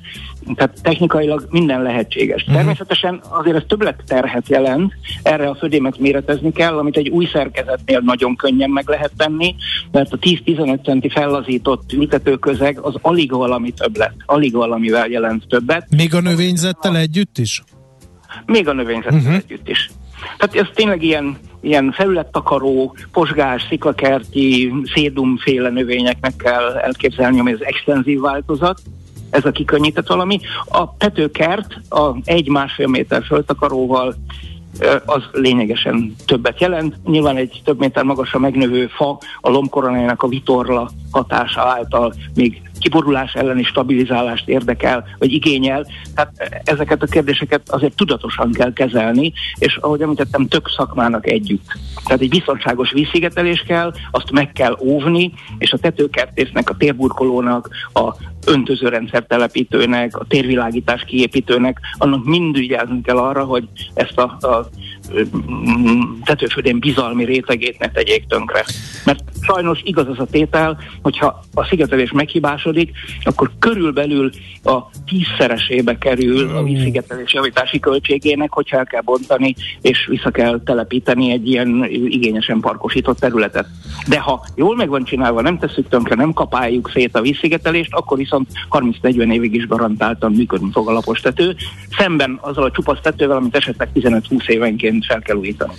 tehát 0.55 0.81
technikailag 0.81 1.47
minden 1.49 1.81
lehetséges. 1.81 2.41
Uh-huh. 2.41 2.55
Természetesen 2.55 3.21
azért 3.29 3.55
ez 3.55 3.63
többlet 3.67 4.03
terhet 4.05 4.49
jelent, 4.49 4.93
erre 5.23 5.49
a 5.49 5.55
födémet 5.55 5.99
méretezni 5.99 6.51
kell, 6.51 6.77
amit 6.77 6.97
egy 6.97 7.09
új 7.09 7.29
szerkezetnél 7.33 7.99
nagyon 7.99 8.35
könnyen 8.35 8.69
meg 8.69 8.87
lehet 8.87 9.11
tenni, 9.17 9.55
mert 9.91 10.13
a 10.13 10.17
10-15 10.17 10.83
centi 10.83 11.09
fellazított 11.09 11.93
ültetőközeg 11.93 12.79
az 12.79 12.95
alig 13.01 13.31
valami 13.31 13.71
többlet, 13.71 14.13
alig 14.25 14.53
valamivel 14.53 15.07
jelent 15.07 15.47
többet. 15.47 15.87
Még 15.95 16.15
a 16.15 16.21
növényzettel 16.21 16.97
együtt 16.97 17.37
is? 17.37 17.63
Még 18.45 18.67
a 18.67 18.73
növényzettel 18.73 19.17
uh-huh. 19.17 19.35
együtt 19.35 19.69
is. 19.69 19.89
Tehát 20.37 20.55
ez 20.55 20.75
tényleg 20.75 21.03
ilyen, 21.03 21.37
ilyen 21.61 21.91
felülettakaró, 21.91 22.95
posgás, 23.11 23.65
sziklakerti, 23.69 24.73
szédumféle 24.93 25.69
növényeknek 25.69 26.35
kell 26.35 26.77
elképzelni, 26.77 27.39
ami 27.39 27.53
az 27.53 27.65
extenzív 27.65 28.19
változat 28.19 28.81
ez 29.29 29.45
a 29.45 29.51
kikönnyített 29.51 30.07
valami. 30.07 30.39
A 30.65 30.88
petőkert 30.88 31.77
a 31.89 32.15
egy-másfél 32.24 32.88
méter 32.88 33.24
föltakaróval 33.24 34.15
az 35.05 35.24
lényegesen 35.31 36.15
többet 36.25 36.59
jelent. 36.59 36.95
Nyilván 37.05 37.38
egy 37.38 37.62
több 37.63 37.79
méter 37.79 38.03
magasra 38.03 38.39
megnövő 38.39 38.88
fa 38.88 39.19
a 39.41 39.50
lombkoronájának 39.50 40.24
a 40.24 40.27
vitorla 40.27 40.89
hatása 41.12 41.62
által 41.62 42.13
még 42.33 42.62
kiborulás 42.79 43.33
elleni 43.33 43.63
stabilizálást 43.63 44.48
érdekel, 44.48 45.05
vagy 45.17 45.31
igényel. 45.31 45.86
Tehát 46.15 46.62
ezeket 46.63 47.03
a 47.03 47.05
kérdéseket 47.05 47.69
azért 47.69 47.95
tudatosan 47.95 48.51
kell 48.51 48.74
kezelni, 48.74 49.33
és 49.57 49.75
ahogy 49.75 50.01
említettem, 50.01 50.48
tök 50.48 50.69
szakmának 50.69 51.27
együtt. 51.27 51.65
Tehát 52.05 52.21
egy 52.21 52.29
biztonságos 52.29 52.91
vízszigetelés 52.91 53.63
kell, 53.67 53.93
azt 54.12 54.31
meg 54.31 54.51
kell 54.51 54.77
óvni, 54.81 55.33
és 55.57 55.71
a 55.71 55.77
tetőkertésznek, 55.77 56.69
a 56.69 56.77
térburkolónak, 56.77 57.69
a 57.93 58.13
öntözőrendszer 58.46 59.25
telepítőnek, 59.27 60.17
a 60.17 60.25
térvilágítás 60.27 61.03
kiépítőnek, 61.03 61.79
annak 61.98 62.25
mind 62.25 62.58
ügyelnünk 62.58 63.05
kell 63.05 63.17
arra, 63.17 63.43
hogy 63.43 63.67
ezt 63.93 64.17
a, 64.17 64.38
a 64.48 64.69
tetőfödén 66.24 66.79
bizalmi 66.79 67.25
rétegét 67.25 67.79
ne 67.79 67.91
tegyék 67.91 68.25
tönkre. 68.27 68.65
Mert 69.05 69.24
sajnos 69.41 69.81
igaz 69.84 70.08
az 70.08 70.19
a 70.19 70.25
tétel, 70.25 70.77
hogyha 71.01 71.43
a 71.53 71.65
szigetelés 71.65 72.12
meghibásodik, 72.12 72.91
akkor 73.24 73.51
körülbelül 73.60 74.29
a 74.63 74.77
tízszeresébe 75.05 75.98
kerül 75.98 76.58
a 76.58 76.63
vízszigetelés 76.63 77.34
javítási 77.34 77.79
költségének, 77.79 78.53
hogyha 78.53 78.77
el 78.77 78.86
kell 78.86 79.01
bontani, 79.01 79.55
és 79.81 80.05
vissza 80.10 80.29
kell 80.29 80.62
telepíteni 80.65 81.31
egy 81.31 81.48
ilyen 81.48 81.86
igényesen 81.89 82.60
parkosított 82.60 83.19
területet. 83.19 83.67
De 84.08 84.19
ha 84.19 84.46
jól 84.55 84.75
meg 84.75 84.89
van 84.89 85.03
csinálva, 85.03 85.41
nem 85.41 85.58
tesszük 85.60 85.89
tönkre, 85.89 86.15
nem 86.15 86.34
kapáljuk 86.34 86.91
szét 86.93 87.15
a 87.15 87.22
vízszigetelést, 87.22 87.93
akkor 87.93 88.17
viszont 88.17 88.48
30-40 88.69 89.34
évig 89.34 89.53
is 89.53 89.67
garantáltan 89.67 90.31
működni 90.31 90.69
fog 90.72 90.88
a 90.89 90.91
lapos 90.91 91.19
tető, 91.22 91.55
szemben 91.98 92.38
azzal 92.41 92.63
a 92.63 92.72
csupasz 92.72 93.00
tetővel, 93.01 93.38
amit 93.38 93.55
esetleg 93.55 93.89
15-20 93.96 94.48
évenként 94.48 95.05
fel 95.05 95.19
kell 95.19 95.36
újítani. 95.36 95.74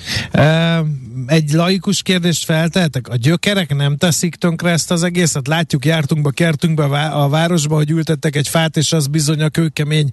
Egy 1.26 1.52
laikus 1.52 2.02
kérdést 2.02 2.44
feltehetek? 2.44 3.08
A 3.08 3.16
gyökerek 3.16 3.74
nem 3.74 3.96
teszik 3.96 4.34
tönkre 4.34 4.70
ezt 4.70 4.90
az 4.90 5.02
egészet? 5.02 5.46
Látjuk, 5.46 5.84
jártunk 5.84 6.22
be, 6.22 6.30
kertünk 6.34 6.74
be 6.74 6.84
a 7.08 7.28
városba, 7.28 7.74
hogy 7.74 7.90
ültettek 7.90 8.36
egy 8.36 8.48
fát, 8.48 8.76
és 8.76 8.92
az 8.92 9.06
bizony 9.06 9.42
a 9.42 9.48
kőkemény 9.48 10.08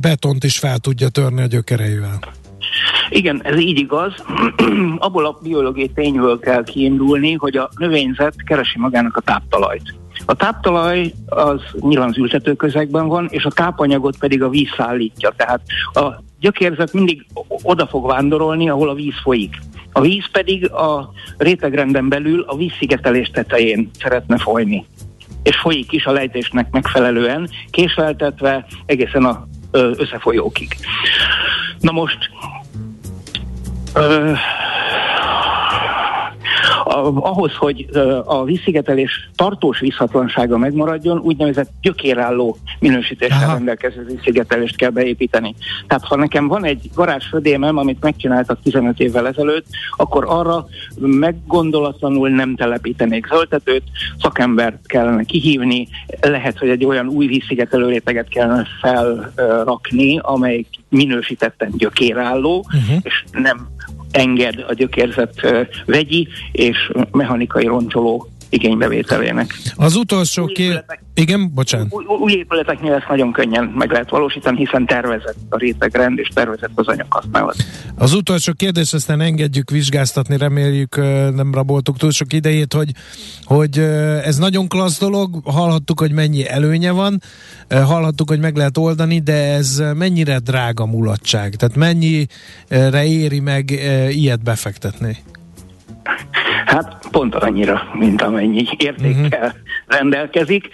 betont 0.00 0.44
is 0.44 0.58
fel 0.58 0.78
tudja 0.78 1.08
törni 1.08 1.42
a 1.42 1.46
gyökereivel. 1.46 2.18
Igen, 3.08 3.40
ez 3.44 3.58
így 3.58 3.78
igaz. 3.78 4.12
Abból 4.98 5.26
a 5.26 5.38
biológiai 5.42 5.90
tényből 5.94 6.38
kell 6.38 6.64
kiindulni, 6.64 7.32
hogy 7.32 7.56
a 7.56 7.70
növényzet 7.76 8.34
keresi 8.46 8.78
magának 8.78 9.16
a 9.16 9.20
táptalajt. 9.20 9.94
A 10.26 10.34
táptalaj 10.34 11.12
az 11.26 11.60
nyilván 11.80 12.08
az 12.08 12.18
ültetőközegben 12.18 13.08
van, 13.08 13.26
és 13.30 13.44
a 13.44 13.50
tápanyagot 13.50 14.18
pedig 14.18 14.42
a 14.42 14.48
víz 14.48 14.68
szállítja. 14.76 15.32
Tehát 15.36 15.60
a 15.92 16.22
gyökérzet 16.40 16.92
mindig 16.92 17.26
oda 17.62 17.86
fog 17.86 18.06
vándorolni, 18.06 18.68
ahol 18.68 18.88
a 18.88 18.94
víz 18.94 19.14
folyik. 19.22 19.56
A 19.92 20.00
víz 20.00 20.30
pedig 20.32 20.70
a 20.70 21.12
rétegrenden 21.38 22.08
belül 22.08 22.44
a 22.46 22.56
vízszigetelés 22.56 23.30
tetején 23.30 23.90
szeretne 23.98 24.38
folyni. 24.38 24.86
És 25.42 25.56
folyik 25.56 25.92
is 25.92 26.06
a 26.06 26.12
lejtésnek 26.12 26.70
megfelelően, 26.70 27.50
késleltetve 27.70 28.66
egészen 28.86 29.24
a 29.24 29.46
összefolyókig. 29.72 30.76
Na 31.80 31.92
most 31.92 32.18
ahhoz, 37.14 37.54
hogy 37.54 37.86
a 38.24 38.44
vízszigetelés 38.44 39.30
tartós 39.36 39.78
vízhatlansága 39.80 40.58
megmaradjon, 40.58 41.18
úgynevezett 41.18 41.70
gyökérálló 41.80 42.56
minősítéssel 42.78 43.52
rendelkező 43.52 44.04
vízszigetelést 44.04 44.76
kell 44.76 44.90
beépíteni. 44.90 45.54
Tehát 45.86 46.04
ha 46.04 46.16
nekem 46.16 46.48
van 46.48 46.64
egy 46.64 46.90
garázsfödémem, 46.94 47.76
amit 47.76 48.02
megcsináltak 48.02 48.58
15 48.62 49.00
évvel 49.00 49.26
ezelőtt, 49.26 49.66
akkor 49.96 50.24
arra 50.28 50.66
meggondolatlanul 50.96 52.28
nem 52.28 52.54
telepítenék 52.54 53.26
zöldetőt, 53.26 53.82
szakembert 54.18 54.86
kellene 54.86 55.22
kihívni, 55.22 55.88
lehet, 56.20 56.58
hogy 56.58 56.68
egy 56.68 56.84
olyan 56.84 57.08
új 57.08 57.26
vízszigetelő 57.26 57.88
réteget 57.88 58.28
kellene 58.28 58.66
felrakni, 58.80 60.18
amely 60.22 60.64
minősítetten 60.94 61.70
gyökérálló, 61.76 62.66
uh-huh. 62.66 62.98
és 63.02 63.24
nem 63.32 63.68
enged 64.10 64.64
a 64.68 64.72
gyökérzet 64.72 65.40
vegyi 65.86 66.28
és 66.52 66.92
mechanikai 67.10 67.66
roncsoló 67.66 68.28
igénybevételének. 68.48 69.54
Az 69.74 69.96
utolsó 69.96 70.44
ké... 70.44 70.78
Igen, 71.14 71.50
bocsánat. 71.54 71.86
Új, 71.90 72.04
új 72.20 72.32
épületeknél 72.32 72.92
ezt 72.92 73.08
nagyon 73.08 73.32
könnyen 73.32 73.64
meg 73.64 73.90
lehet 73.90 74.10
valósítani, 74.10 74.56
hiszen 74.56 74.86
tervezett 74.86 75.36
a 75.48 75.58
rétegrend 75.58 76.18
és 76.18 76.28
tervezett 76.34 76.70
az 76.74 76.86
anyaghasználat. 76.86 77.56
Az 77.94 78.12
utolsó 78.12 78.52
kérdés, 78.52 78.92
aztán 78.92 79.20
engedjük 79.20 79.70
vizsgáztatni, 79.70 80.36
reméljük 80.36 80.96
nem 81.34 81.54
raboltuk 81.54 81.96
túl 81.96 82.10
sok 82.10 82.32
idejét, 82.32 82.72
hogy, 82.72 82.90
hogy 83.44 83.78
ez 84.24 84.36
nagyon 84.36 84.68
klassz 84.68 84.98
dolog, 84.98 85.40
hallhattuk, 85.44 86.00
hogy 86.00 86.12
mennyi 86.12 86.48
előnye 86.48 86.90
van, 86.90 87.22
hallhattuk, 87.68 88.28
hogy 88.28 88.40
meg 88.40 88.56
lehet 88.56 88.78
oldani, 88.78 89.18
de 89.18 89.52
ez 89.52 89.82
mennyire 89.96 90.38
drága 90.38 90.86
mulatság? 90.86 91.54
Tehát 91.54 91.76
mennyire 91.76 93.04
éri 93.04 93.40
meg 93.40 93.70
ilyet 94.10 94.42
befektetni? 94.42 95.16
Pont 97.14 97.34
annyira, 97.34 97.82
mint 97.92 98.22
amennyi 98.22 98.66
értékkel 98.76 99.46
uh-huh. 99.46 99.60
rendelkezik. 99.86 100.68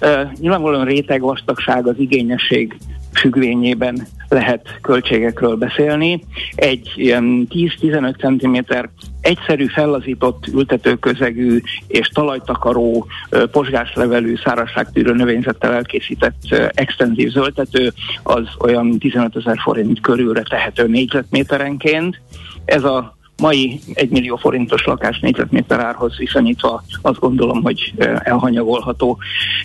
Uh, 0.00 0.32
nyilvánvalóan 0.40 0.84
réteg 0.84 1.20
vastagság 1.20 1.86
az 1.86 1.94
igényesség 1.98 2.76
függvényében 3.12 4.06
lehet 4.28 4.78
költségekről 4.82 5.56
beszélni. 5.56 6.24
Egy 6.54 6.92
ilyen 6.96 7.46
10-15 7.50 8.38
cm 8.40 8.74
egyszerű 9.20 9.66
fellazított 9.66 10.46
ültetőközegű 10.46 11.60
és 11.86 12.08
talajtakaró, 12.08 13.06
posgáslevelű, 13.50 14.36
szárazságtűrő 14.36 15.12
növényzettel 15.12 15.72
elkészített 15.72 16.70
extenzív 16.74 17.30
zöldtető 17.30 17.92
az 18.22 18.44
olyan 18.58 18.98
15 18.98 19.36
ezer 19.36 19.58
forint 19.62 20.00
körülre 20.00 20.42
tehető 20.42 20.86
négyzetméterenként. 20.86 22.20
Ez 22.64 22.84
a 22.84 23.18
mai 23.40 23.80
1 23.94 24.10
millió 24.10 24.36
forintos 24.36 24.84
lakás 24.84 25.18
négyzetméter 25.18 25.80
árhoz 25.80 26.16
viszonyítva 26.16 26.82
azt 27.02 27.18
gondolom, 27.18 27.62
hogy 27.62 27.92
elhanyagolható. 28.18 29.18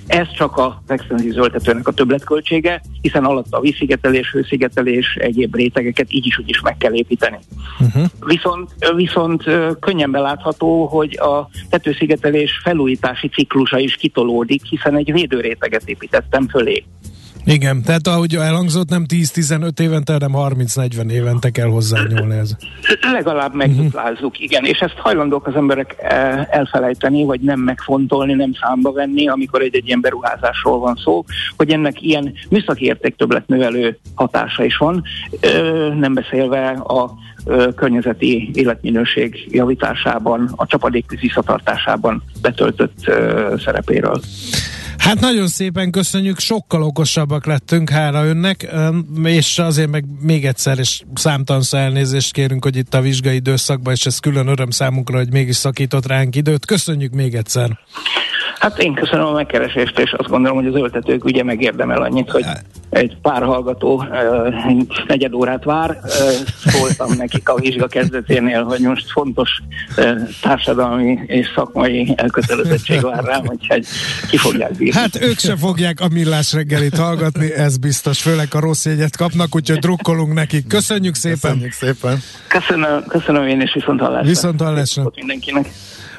Ez 0.07 0.27
csak 0.31 0.57
a 0.57 0.81
extenzív 0.87 1.33
zöldetőnek 1.33 1.87
a 1.87 1.91
többletköltsége, 1.91 2.81
hiszen 3.01 3.25
alatt 3.25 3.47
a 3.49 3.59
vízszigetelés, 3.59 4.31
hőszigetelés, 4.31 5.15
egyéb 5.15 5.55
rétegeket 5.55 6.07
így 6.09 6.25
is 6.25 6.37
úgy 6.37 6.49
is 6.49 6.61
meg 6.61 6.77
kell 6.77 6.93
építeni. 6.93 7.37
Uh-huh. 7.79 8.05
Viszont, 8.25 8.75
viszont 8.95 9.43
könnyen 9.79 10.11
belátható, 10.11 10.85
hogy 10.85 11.17
a 11.19 11.49
tetőszigetelés 11.69 12.59
felújítási 12.63 13.27
ciklusa 13.27 13.79
is 13.79 13.95
kitolódik, 13.95 14.63
hiszen 14.63 14.97
egy 14.97 15.11
védőréteget 15.11 15.89
építettem 15.89 16.47
fölé. 16.47 16.83
Igen, 17.45 17.81
tehát 17.81 18.07
ahogy 18.07 18.35
elhangzott, 18.35 18.89
nem 18.89 19.05
10-15 19.07 19.79
évente, 19.79 20.13
hanem 20.13 20.31
30-40 20.35 21.11
évente 21.11 21.49
kell 21.49 21.67
hozzányúlni 21.67 22.35
ez. 22.35 22.55
Legalább 23.11 23.53
megduplázzuk, 23.53 24.31
uh-huh. 24.31 24.43
igen, 24.43 24.65
és 24.65 24.79
ezt 24.79 24.97
hajlandók 24.97 25.47
az 25.47 25.55
emberek 25.55 25.95
eh, 25.97 26.45
elfelejteni, 26.49 27.23
vagy 27.23 27.41
nem 27.41 27.59
megfontolni, 27.59 28.33
nem 28.33 28.53
számba 28.61 28.91
venni, 28.91 29.27
amikor 29.27 29.61
egy, 29.61 29.75
egy 29.75 29.87
ilyen 29.87 30.01
beruházásról 30.01 30.79
van 30.79 30.95
szó, 31.03 31.25
hogy 31.57 31.71
ennek 31.71 32.01
ilyen 32.01 32.33
műszaki 32.49 32.85
értéktöbletnövelő 32.85 33.99
hatása 34.15 34.63
is 34.63 34.77
van, 34.77 35.03
nem 35.99 36.13
beszélve 36.13 36.69
a 36.69 37.13
környezeti 37.75 38.49
életminőség 38.53 39.47
javításában, 39.51 40.53
a 40.55 40.65
csapadék 40.65 41.19
visszatartásában 41.19 42.23
betöltött 42.41 43.11
szerepéről. 43.57 44.21
Hát 45.05 45.19
nagyon 45.19 45.47
szépen 45.47 45.91
köszönjük, 45.91 46.39
sokkal 46.39 46.83
okosabbak 46.83 47.45
lettünk, 47.45 47.89
hála 47.89 48.25
önnek, 48.25 48.73
és 49.23 49.59
azért 49.59 49.89
meg 49.89 50.05
még 50.19 50.45
egyszer, 50.45 50.79
és 50.79 51.01
számtalanszor 51.13 51.79
elnézést 51.79 52.33
kérünk, 52.33 52.63
hogy 52.63 52.75
itt 52.75 52.93
a 52.93 53.01
vizsgai 53.01 53.35
időszakban, 53.35 53.93
és 53.93 54.05
ez 54.05 54.19
külön 54.19 54.47
öröm 54.47 54.69
számunkra, 54.69 55.17
hogy 55.17 55.31
mégis 55.31 55.55
szakított 55.55 56.07
ránk 56.07 56.35
időt. 56.35 56.65
Köszönjük 56.65 57.13
még 57.13 57.35
egyszer! 57.35 57.79
Hát 58.59 58.79
én 58.79 58.93
köszönöm 58.93 59.25
a 59.25 59.31
megkeresést, 59.31 59.99
és 59.99 60.13
azt 60.17 60.29
gondolom, 60.29 60.57
hogy 60.57 60.67
az 60.67 60.75
öltetők 60.75 61.23
ugye 61.23 61.43
megérdemel 61.43 62.01
annyit, 62.01 62.29
hogy 62.29 62.45
egy 62.89 63.17
pár 63.21 63.43
hallgató 63.43 64.05
negyed 65.07 65.33
órát 65.33 65.63
vár. 65.63 65.99
Szóltam 66.65 67.13
nekik 67.17 67.49
a 67.49 67.55
vizsga 67.55 67.87
kezdeténél, 67.87 68.63
hogy 68.63 68.79
most 68.79 69.11
fontos 69.11 69.49
társadalmi 70.41 71.19
és 71.25 71.51
szakmai 71.55 72.13
elkötelezettség 72.15 73.01
vár 73.01 73.23
rám, 73.23 73.43
úgyhogy 73.45 73.85
ki 74.29 74.37
fogják 74.37 74.71
bírni. 74.71 74.99
Hát 74.99 75.21
ők 75.21 75.39
se 75.39 75.55
fogják 75.55 75.99
a 75.99 76.07
millás 76.07 76.53
reggelit 76.53 76.97
hallgatni, 76.97 77.53
ez 77.53 77.77
biztos, 77.77 78.21
főleg 78.21 78.47
a 78.51 78.59
rossz 78.59 78.85
jegyet 78.85 79.17
kapnak, 79.17 79.55
úgyhogy 79.55 79.79
drukkolunk 79.79 80.33
nekik. 80.33 80.67
Köszönjük 80.67 81.15
szépen! 81.15 81.51
Köszönjük 81.51 81.71
szépen! 81.71 82.17
Köszönöm, 82.47 83.03
köszönöm 83.07 83.47
én, 83.47 83.61
és 83.61 83.73
viszont 83.73 83.99
hallásra. 83.99 84.27
Viszont 84.27 84.61
hallásra. 84.61 85.11
Mindenkinek. 85.15 85.69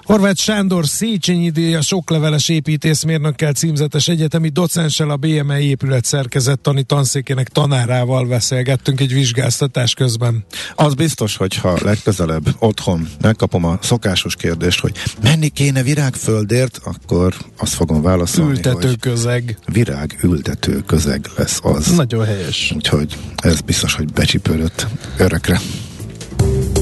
Horváth 0.07 0.41
Sándor 0.41 0.87
Széchenyi 0.87 1.51
díjas 1.51 1.93
okleveles 1.93 2.49
építészmérnökkel 2.49 3.53
címzetes 3.53 4.09
egyetemi 4.09 4.49
docenssel 4.49 5.11
a 5.11 5.17
BME 5.17 5.61
épület 5.61 6.05
szerkezettani 6.05 6.83
tanszékének 6.83 7.49
tanárával 7.49 8.27
beszélgettünk 8.27 9.01
egy 9.01 9.13
vizsgáztatás 9.13 9.95
közben. 9.95 10.45
Az 10.75 10.95
biztos, 10.95 11.37
hogy 11.37 11.55
ha 11.55 11.79
legközelebb 11.83 12.45
otthon 12.59 13.09
megkapom 13.21 13.65
a 13.65 13.79
szokásos 13.83 14.37
kérdést, 14.37 14.81
hogy 14.81 14.93
menni 15.23 15.49
kéne 15.49 15.83
virágföldért, 15.83 16.81
akkor 16.85 17.35
azt 17.59 17.75
fogom 17.75 18.03
válaszolni, 18.03 18.51
Ültető 18.51 18.87
hogy 18.89 18.99
közeg. 18.99 19.59
virág 19.73 20.19
ültető 20.23 20.81
közeg 20.81 21.31
lesz 21.37 21.61
az. 21.63 21.97
Nagyon 21.97 22.25
helyes. 22.25 22.73
Úgyhogy 22.77 23.17
ez 23.37 23.61
biztos, 23.61 23.95
hogy 23.95 24.13
becsipődött 24.13 24.87
örökre. 25.19 25.61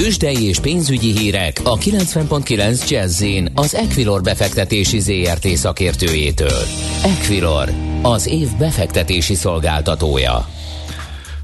Tőzsdei 0.00 0.44
és 0.44 0.60
pénzügyi 0.60 1.18
hírek 1.18 1.60
a 1.64 1.76
90.9 1.76 2.88
jazz 2.88 3.24
az 3.54 3.74
Equilor 3.74 4.22
befektetési 4.22 5.00
ZRT 5.00 5.46
szakértőjétől. 5.46 6.62
Equilor, 7.04 7.68
az 8.02 8.26
év 8.26 8.48
befektetési 8.58 9.34
szolgáltatója. 9.34 10.46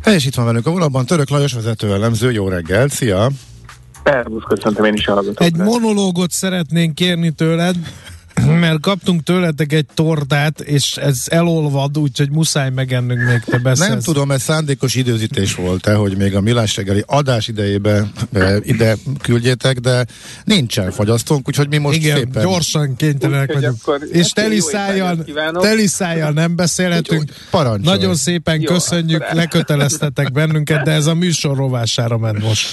Helyes 0.03 0.27
itt 0.27 0.35
van 0.35 0.45
velünk 0.45 0.67
a 0.67 0.71
vonalban 0.71 1.07
Török 1.07 1.29
Lajos 1.29 1.53
vezető 1.53 1.93
elemző. 1.93 2.33
Jó 2.33 2.49
reggel, 2.49 2.89
szia! 2.89 3.31
Szervusz, 4.05 4.43
köszöntöm 4.49 4.85
én 4.85 4.95
is 4.95 5.07
a. 5.07 5.23
Egy 5.35 5.57
monológot 5.57 6.31
szeretnénk 6.31 6.95
kérni 6.95 7.31
tőled, 7.31 7.77
mert 8.47 8.81
kaptunk 8.81 9.23
tőletek 9.23 9.73
egy 9.73 9.87
tortát, 9.95 10.61
és 10.61 10.97
ez 10.97 11.23
elolvad, 11.27 11.99
úgyhogy 11.99 12.31
muszáj 12.31 12.71
megennünk 12.71 13.21
még 13.21 13.41
te 13.41 13.59
beszélsz. 13.59 13.89
Nem 13.89 14.01
tudom, 14.01 14.31
ez 14.31 14.43
szándékos 14.43 14.95
időzítés 14.95 15.55
volt-e, 15.55 15.95
hogy 15.95 16.17
még 16.17 16.35
a 16.35 16.41
Milás 16.41 16.77
reggeli 16.77 17.03
adás 17.07 17.49
idejében 17.49 18.13
e, 18.33 18.57
ide 18.63 18.97
küldjétek, 19.23 19.79
de 19.79 20.07
nincsen 20.45 20.91
fagyasztónk, 20.91 21.49
úgyhogy 21.49 21.69
mi 21.69 21.79
most 21.79 21.97
Igen, 21.97 22.17
szépen... 22.17 22.43
gyorsan 22.43 22.97
kénytelenek 22.97 23.53
vagyunk. 23.53 23.77
akkor 23.83 24.01
És 24.11 24.17
nektek 24.17 24.45
teli 24.45 24.57
jó 24.57 24.67
szájjal, 24.67 24.97
étvágyat 24.97 25.25
kívánok. 25.25 25.63
teli 25.63 25.87
szájjal 25.87 26.31
nem 26.31 26.57
beszélhetünk. 26.57 27.21
Úgyhogy 27.21 27.37
parancsolj. 27.51 27.97
Nagyon 27.97 28.15
szépen 28.15 28.61
Jó, 28.61 28.73
köszönjük, 28.73 29.33
leköteleztetek 29.33 30.33
bennünket, 30.33 30.83
de 30.85 30.91
ez 30.91 31.07
a 31.07 31.15
műsor 31.15 31.57
rovására 31.57 32.19
ment 32.19 32.43
most. 32.43 32.69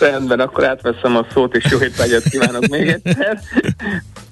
Rendben, 0.00 0.40
akkor 0.40 0.64
átveszem 0.64 1.16
a 1.16 1.26
szót, 1.32 1.56
és 1.56 1.64
jó 1.70 1.80
étvágyat 1.80 2.22
kívánok 2.22 2.66
még 2.66 2.88
egyszer. 2.88 3.40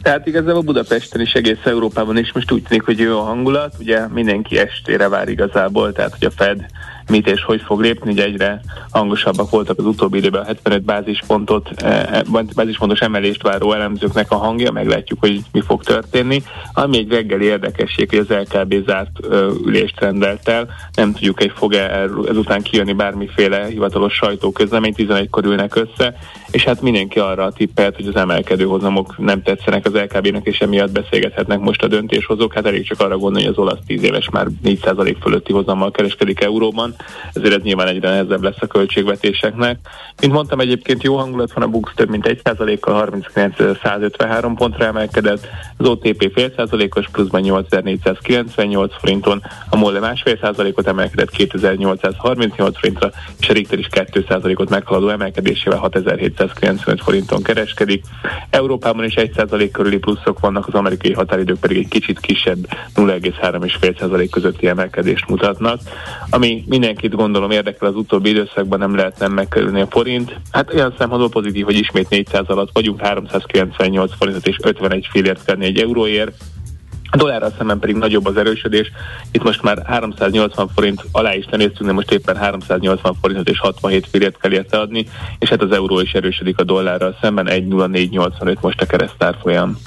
Tehát 0.03 0.27
igazából 0.27 0.63
Budapesten 0.63 1.21
is, 1.21 1.33
egész 1.33 1.65
Európában 1.65 2.19
is 2.19 2.33
most 2.33 2.53
úgy 2.53 2.63
tűnik, 2.63 2.85
hogy 2.85 2.99
jó 2.99 3.19
a 3.19 3.25
hangulat, 3.25 3.75
ugye 3.79 4.07
mindenki 4.07 4.59
estére 4.59 5.09
vár 5.09 5.29
igazából, 5.29 5.93
tehát 5.93 6.17
hogy 6.19 6.27
a 6.27 6.31
Fed 6.31 6.67
mit 7.09 7.27
és 7.27 7.43
hogy 7.43 7.61
fog 7.61 7.81
lépni, 7.81 8.11
ugye 8.11 8.25
egyre 8.25 8.61
hangosabbak 8.91 9.51
voltak 9.51 9.79
az 9.79 9.85
utóbbi 9.85 10.19
időben 10.19 10.43
a 10.43 10.45
75 10.45 10.83
bázispontot, 10.83 11.71
eh, 11.77 12.21
vagy 12.29 12.55
bázispontos 12.55 13.01
emelést 13.01 13.43
váró 13.43 13.73
elemzőknek 13.73 14.31
a 14.31 14.37
hangja, 14.37 14.73
meglátjuk, 14.73 15.21
hogy 15.21 15.41
mi 15.53 15.61
fog 15.61 15.83
történni. 15.83 16.43
Ami 16.73 16.99
egy 16.99 17.09
reggeli 17.09 17.45
érdekesség, 17.45 18.09
hogy 18.11 18.19
az 18.19 18.29
LKB 18.29 18.75
zárt 18.87 19.11
ülést 19.65 20.01
rendelt 20.01 20.49
el, 20.49 20.69
nem 20.95 21.13
tudjuk, 21.13 21.39
hogy 21.39 21.53
fog-e 21.55 22.09
ezután 22.29 22.63
kijönni 22.63 22.93
bármiféle 22.93 23.67
hivatalos 23.67 24.15
sajtóközlemény, 24.15 24.95
11-kor 24.97 25.45
ülnek 25.45 25.77
össze, 25.77 26.15
és 26.51 26.65
hát 26.65 26.83
mindenki 26.83 27.19
arra 27.19 27.53
tippelt, 27.53 27.97
hogy 27.97 28.07
az 28.07 28.17
emelkedő 28.17 28.65
hozamok 28.65 29.19
nem 29.19 29.43
tetszenek 29.43 29.87
az 29.87 29.93
LKB-nak, 29.95 30.47
és 30.47 30.59
emiatt 30.59 30.93
beszélgethetnek 30.93 31.59
most 31.59 31.83
a 31.83 31.89
döntéshozók. 31.89 32.55
Hát 32.55 32.67
elég 32.67 32.87
csak 32.87 33.01
arra 33.01 33.19
gondolni, 33.19 33.47
hogy 33.47 33.55
az 33.57 33.63
olasz 33.63 33.79
10 33.87 34.03
éves 34.03 34.29
már 34.31 34.47
4% 34.65 35.17
fölötti 35.21 35.53
hozammal 35.53 35.91
kereskedik 35.91 36.41
euróban, 36.41 36.92
ezért 37.33 37.55
ez 37.55 37.63
nyilván 37.63 37.87
egyre 37.87 38.09
nehezebb 38.09 38.43
lesz 38.43 38.61
a 38.61 38.67
költségvetéseknek. 38.67 39.79
Mint 40.21 40.33
mondtam, 40.33 40.61
egyébként 40.61 41.03
jó 41.03 41.17
hangulat 41.17 41.53
van, 41.53 41.65
a 41.65 41.69
Bux 41.69 41.93
több 41.95 42.09
mint 42.09 42.41
1%-kal 42.45 43.11
39.153 43.11 44.53
pontra 44.55 44.85
emelkedett, 44.85 45.49
az 45.77 45.87
OTP 45.87 46.33
fél 46.35 46.53
százalékos 46.57 47.09
pluszban 47.09 47.41
8498 47.41 48.95
forinton, 48.99 49.43
a 49.71 49.77
MOLE 49.77 50.01
másfél 50.01 50.39
százalékot 50.41 50.87
emelkedett 50.87 51.31
2838 51.31 52.79
forintra, 52.79 53.11
és 53.41 53.49
a 53.49 53.53
Richter 53.53 53.79
is 53.79 53.87
2 53.87 54.25
százalékot 54.29 54.69
meghaladó 54.71 55.09
emelkedésével 55.09 55.79
6795 55.79 57.03
forinton 57.03 57.43
kereskedik. 57.43 58.05
Európában 58.51 59.05
is 59.05 59.15
1 59.15 59.33
százalék 59.37 59.71
körüli 59.71 59.99
pluszok 59.99 60.41
vannak, 60.41 60.67
az 60.67 60.75
amerikai 60.75 61.13
határidők 61.13 61.61
pedig 61.61 61.77
egy 61.77 61.89
kicsit 61.89 62.21
kisebb 62.21 62.59
0,3,5 62.95 63.99
százalék 63.99 64.31
közötti 64.31 64.67
emelkedést 64.67 65.29
mutatnak. 65.29 65.81
Ami 66.31 66.65
mindenkit 66.83 67.15
gondolom 67.15 67.51
érdekel 67.51 67.89
az 67.89 67.95
utóbbi 67.95 68.29
időszakban 68.29 68.79
nem 68.79 68.95
lehet 68.95 69.19
nem 69.19 69.33
megkerülni 69.33 69.81
a 69.81 69.87
forint. 69.87 70.41
Hát 70.51 70.75
olyan 70.75 70.95
szempontból 70.99 71.31
pozitív, 71.31 71.65
hogy 71.65 71.79
ismét 71.79 72.09
400 72.09 72.45
alatt 72.47 72.71
vagyunk, 72.73 73.01
398 73.01 74.13
forintot 74.17 74.47
és 74.47 74.57
51 74.63 75.09
fillért 75.11 75.45
tenni 75.45 75.65
egy 75.65 75.79
euróért. 75.79 76.33
A 77.11 77.17
dollárral 77.17 77.55
szemben 77.59 77.79
pedig 77.79 77.97
nagyobb 77.97 78.27
az 78.27 78.37
erősödés. 78.37 78.91
Itt 79.33 79.43
most 79.43 79.63
már 79.63 79.83
380 79.87 80.69
forint 80.75 81.05
alá 81.13 81.35
is 81.35 81.47
lenéztünk, 81.51 81.89
de 81.89 81.93
most 81.93 82.13
éppen 82.13 82.37
380 82.37 83.15
forintot 83.21 83.49
és 83.49 83.59
67 83.59 84.07
fillért 84.11 84.39
kell 84.39 84.53
érte 84.53 84.79
adni, 84.79 85.07
és 85.39 85.49
hát 85.49 85.63
az 85.63 85.73
euró 85.73 86.01
is 86.01 86.13
erősödik 86.13 86.59
a 86.59 86.65
dollárral 86.65 87.17
szemben, 87.21 87.47
1,0485 87.47 88.61
most 88.61 88.81
a 88.81 88.87
keresztárfolyam. 88.87 89.79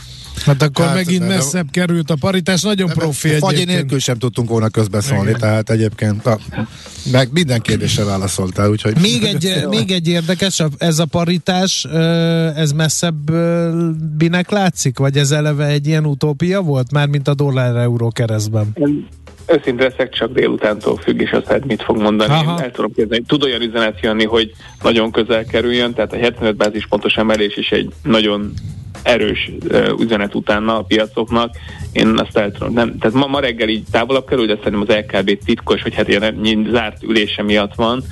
Hát 0.45 0.61
akkor 0.61 0.85
Hát, 0.85 0.95
megint 0.95 1.19
de- 1.19 1.27
messzebb 1.27 1.67
került 1.71 2.09
a 2.09 2.15
paritás, 2.19 2.61
nagyon 2.61 2.89
profi 2.89 3.27
Fagyi 3.27 3.55
egyébként. 3.55 3.67
nélkül 3.67 3.99
sem 3.99 4.17
tudtunk 4.17 4.49
volna 4.49 4.69
közbeszólni, 4.69 5.27
Igen. 5.27 5.39
tehát 5.39 5.69
egyébként 5.69 6.25
a, 6.25 6.39
meg 7.11 7.29
minden 7.31 7.61
kérdésre 7.61 8.03
válaszoltál, 8.03 8.69
úgyhogy... 8.69 8.95
Még 9.01 9.23
egy, 9.23 9.53
még 9.69 9.91
egy 9.91 10.07
érdekes, 10.07 10.59
a- 10.59 10.69
ez 10.77 10.99
a 10.99 11.05
paritás, 11.05 11.83
ez 12.55 12.71
messzebbinek 12.71 14.51
látszik? 14.51 14.97
Vagy 14.97 15.17
ez 15.17 15.31
eleve 15.31 15.65
egy 15.65 15.87
ilyen 15.87 16.05
utópia 16.05 16.61
volt? 16.61 16.91
Mármint 16.91 17.27
a 17.27 17.33
dollár-euró 17.33 18.09
keresztben. 18.09 18.73
Őszinte 19.47 19.83
leszek, 19.83 20.13
csak 20.13 20.33
délutántól 20.33 20.97
függ, 20.97 21.21
és 21.21 21.31
azt 21.31 21.45
hát 21.45 21.65
mit 21.65 21.83
fog 21.83 21.97
mondani. 21.97 22.31
Aha. 22.33 22.57
Én 22.57 22.63
El 22.63 22.71
tudom 22.71 22.93
képzelni. 22.93 23.23
Tud 23.27 23.43
olyan 23.43 23.61
üzenet 23.61 23.99
jönni, 24.01 24.25
hogy 24.25 24.51
nagyon 24.83 25.11
közel 25.11 25.45
kerüljön, 25.45 25.93
tehát 25.93 26.13
a 26.13 26.17
75 26.17 26.55
bázispontos 26.55 27.13
emelés 27.15 27.57
is 27.57 27.69
egy 27.71 27.93
nagyon 28.03 28.53
erős 29.05 29.51
üzenet 29.99 30.35
utána 30.35 30.77
a 30.77 30.81
piacoknak. 30.81 31.55
Én 31.91 32.07
azt 32.07 32.37
el 32.37 32.51
tudom, 32.51 32.73
nem, 32.73 32.97
tehát 32.97 33.15
ma, 33.15 33.27
ma 33.27 33.39
reggel 33.39 33.69
így 33.69 33.83
távolabb 33.91 34.27
kerül, 34.27 34.45
de 34.45 34.55
szerintem 34.63 34.81
az 34.87 35.05
LKB 35.05 35.37
titkos, 35.45 35.81
hogy 35.81 35.95
hát 35.95 36.07
ilyen 36.07 36.67
zárt 36.71 37.03
ülése 37.03 37.43
miatt 37.43 37.75
van, 37.75 38.03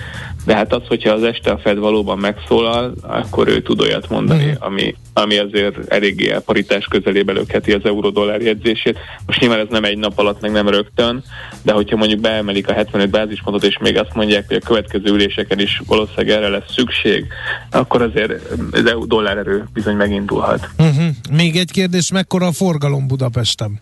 de 0.46 0.56
hát 0.56 0.74
az, 0.74 0.82
hogyha 0.88 1.12
az 1.14 1.24
este 1.24 1.52
a 1.52 1.58
Fed 1.58 1.78
valóban 1.78 2.18
megszólal, 2.18 2.94
akkor 3.02 3.48
ő 3.48 3.62
tud 3.62 3.80
olyat 3.82 4.10
mondani, 4.10 4.46
Mhm. 4.46 4.56
ami, 4.64 4.96
ami 5.14 5.38
azért 5.38 5.88
eléggé 5.94 6.32
a 6.32 6.42
paritás 6.42 6.86
közelébe 6.86 7.34
lökheti 7.34 7.72
az 7.72 7.82
euró-dollár 7.86 8.42
jegyzését. 8.42 8.98
Most 9.26 9.40
nyilván 9.40 9.60
ez 9.60 9.68
nem 9.70 9.84
egy 9.84 9.98
nap 9.98 10.20
alatt, 10.20 10.42
meg 10.42 10.52
nem 10.52 10.70
rögtön, 10.70 11.24
de 11.62 11.72
hogyha 11.72 11.96
mondjuk 11.98 12.20
beemelik 12.20 12.70
a 12.70 12.74
75 12.74 13.10
bázispontot, 13.10 13.64
és 13.64 13.78
még 13.82 13.98
azt 13.98 14.14
mondják, 14.14 14.48
hogy 14.48 14.56
a 14.56 14.66
következő 14.68 15.12
üléseken 15.14 15.60
is 15.60 15.82
valószínűleg 15.88 16.30
erre 16.30 16.50
lesz 16.50 16.74
szükség, 16.74 17.26
akkor 17.72 18.02
azért 18.02 18.34
az 18.72 18.86
EU 18.86 19.08
dollár 19.08 19.38
erő 19.38 19.64
bizony 19.74 19.96
megindulhat. 19.96 20.70
Uh-huh. 20.78 21.06
Még 21.32 21.56
egy 21.56 21.72
kérdés, 21.72 22.12
mekkora 22.12 22.46
a 22.48 22.52
forgalom 22.52 23.08
Budapesten? 23.08 23.80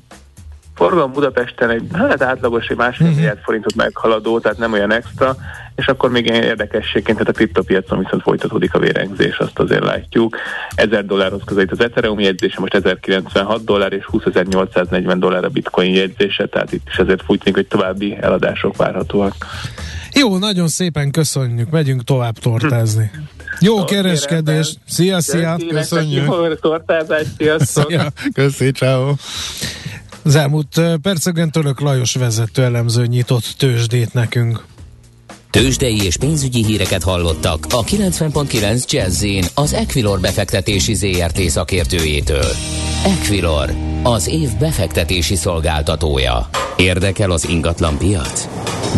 Forgalom 0.81 1.11
Budapesten 1.11 1.69
egy 1.69 1.83
hát 1.93 2.21
átlagos 2.21 2.67
egy 2.67 2.77
másfél 2.77 3.07
Mhm. 3.07 3.15
milliárd 3.15 3.39
forintot 3.43 3.75
meghaladó, 3.75 4.39
tehát 4.39 4.57
nem 4.57 4.73
olyan 4.73 4.91
extra, 4.93 5.35
és 5.75 5.87
akkor 5.87 6.09
még 6.11 6.25
ilyen 6.25 6.43
érdekességként, 6.43 7.17
tehát 7.17 7.33
a 7.33 7.37
kriptopiacon 7.37 7.99
viszont 7.99 8.21
folytatódik 8.21 8.73
a 8.73 8.79
vérengzés, 8.79 9.37
azt 9.37 9.59
azért 9.59 9.83
látjuk. 9.83 10.37
1000 10.75 11.05
dollárhoz 11.05 11.41
közelít 11.45 11.71
az 11.71 11.81
Ethereum 11.81 12.19
jegyzése, 12.19 12.59
most 12.59 12.73
1096 12.73 13.63
dollár 13.63 13.93
és 13.93 14.05
20.840 14.11 15.15
dollár 15.19 15.43
a 15.43 15.49
bitcoin 15.49 15.93
jegyzése, 15.93 16.45
tehát 16.47 16.71
itt 16.73 16.87
is 16.87 16.97
azért 16.97 17.23
tűnik, 17.25 17.55
hogy 17.55 17.67
további 17.67 18.17
eladások 18.21 18.77
várhatóak. 18.77 19.35
Jó, 20.13 20.37
nagyon 20.37 20.67
szépen 20.67 21.11
köszönjük, 21.11 21.69
megyünk 21.69 22.03
tovább 22.03 22.37
tortázni. 22.37 23.11
Jó 23.59 23.79
Oké, 23.79 23.95
kereskedés, 23.95 24.73
szia, 24.87 25.21
szia! 25.21 25.55
Köszönjük. 25.69 26.59
tortázást, 26.59 27.29
sziasztok! 27.37 27.89
szia. 27.89 28.07
Köszi, 28.33 28.71
ciao. 28.71 29.13
Az 30.23 30.35
elmúlt 30.35 30.81
percekben 31.01 31.51
Török 31.51 31.79
Lajos 31.79 32.13
vezető 32.13 32.63
elemző 32.63 33.05
nyitott 33.05 33.53
tőzsdét 33.57 34.13
nekünk. 34.13 34.65
Tőzsdei 35.49 36.03
és 36.03 36.17
pénzügyi 36.17 36.65
híreket 36.65 37.03
hallottak 37.03 37.65
a 37.69 37.83
90.9 37.83 38.89
jazz 38.89 39.25
az 39.55 39.73
Equilor 39.73 40.19
befektetési 40.19 40.93
ZRT 40.93 41.39
szakértőjétől. 41.39 42.45
Equilor, 43.05 43.73
az 44.03 44.27
év 44.27 44.49
befektetési 44.59 45.35
szolgáltatója. 45.35 46.49
Érdekel 46.77 47.31
az 47.31 47.49
ingatlan 47.49 47.97
piac? 47.97 48.47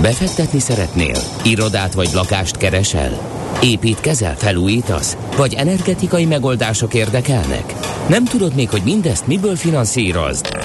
Befektetni 0.02 0.60
szeretnél? 0.60 1.20
Irodát 1.44 1.94
vagy 1.94 2.10
lakást 2.14 2.58
keresel? 2.58 3.43
Építkezel, 3.62 4.36
felújítasz? 4.38 5.18
Vagy 5.38 5.54
energetikai 5.54 6.26
megoldások 6.26 6.94
érdekelnek? 6.94 7.74
Nem 8.08 8.24
tudod 8.24 8.56
még, 8.56 8.70
hogy 8.70 8.82
mindezt 8.84 9.28
miből 9.28 9.56
finanszírozd? 9.56 10.58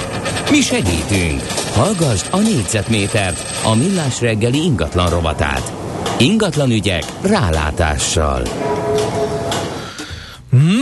Mi 0.51 0.61
segítünk! 0.61 1.43
Hallgassd 1.75 2.27
a 2.31 2.39
négyzetmétert, 2.39 3.45
a 3.65 3.75
millás 3.75 4.21
reggeli 4.21 4.63
ingatlan 4.63 5.11
rovatát. 5.11 5.73
Ingatlan 6.19 6.71
ügyek 6.71 7.05
rálátással. 7.23 8.43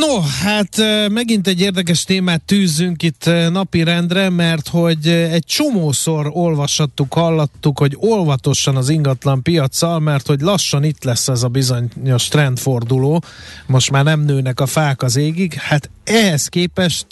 No, 0.06 0.20
hát 0.20 0.76
megint 1.08 1.46
egy 1.46 1.60
érdekes 1.60 2.04
témát 2.04 2.42
tűzünk 2.42 3.02
itt 3.02 3.30
napirendre, 3.50 4.30
mert 4.30 4.68
hogy 4.68 5.08
egy 5.08 5.44
csomószor 5.44 6.30
olvashattuk, 6.32 7.12
hallattuk, 7.12 7.78
hogy 7.78 7.96
olvatosan 7.98 8.76
az 8.76 8.88
ingatlan 8.88 9.42
piacsal, 9.42 10.00
mert 10.00 10.26
hogy 10.26 10.40
lassan 10.40 10.84
itt 10.84 11.04
lesz 11.04 11.28
ez 11.28 11.42
a 11.42 11.48
bizonyos 11.48 12.28
trendforduló, 12.28 13.22
most 13.66 13.90
már 13.90 14.04
nem 14.04 14.20
nőnek 14.20 14.60
a 14.60 14.66
fák 14.66 15.02
az 15.02 15.16
égig, 15.16 15.54
hát 15.54 15.90
ehhez 16.04 16.46
képest 16.46 17.06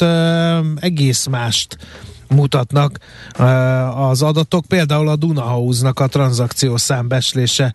egész 0.81 1.27
mást 1.27 1.77
mutatnak 2.35 2.99
az 3.95 4.23
adatok. 4.23 4.67
Például 4.67 5.09
a 5.09 5.17
Dunahouse-nak 5.17 6.01
a 6.01 6.07
tranzakciós 6.07 6.81
számbeslése 6.81 7.75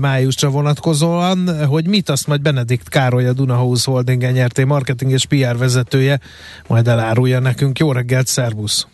májusra 0.00 0.50
vonatkozóan, 0.50 1.66
hogy 1.66 1.86
mit 1.86 2.08
azt 2.08 2.26
majd 2.26 2.42
Benedikt 2.42 2.88
Károly, 2.88 3.26
a 3.26 3.32
Dunahouse 3.32 3.90
Holding 3.90 4.32
nyerté 4.32 4.64
marketing 4.64 5.10
és 5.10 5.26
PR 5.26 5.56
vezetője, 5.56 6.20
majd 6.66 6.88
elárulja 6.88 7.40
nekünk. 7.40 7.78
Jó 7.78 7.92
reggelt, 7.92 8.26
szervusz! 8.26 8.86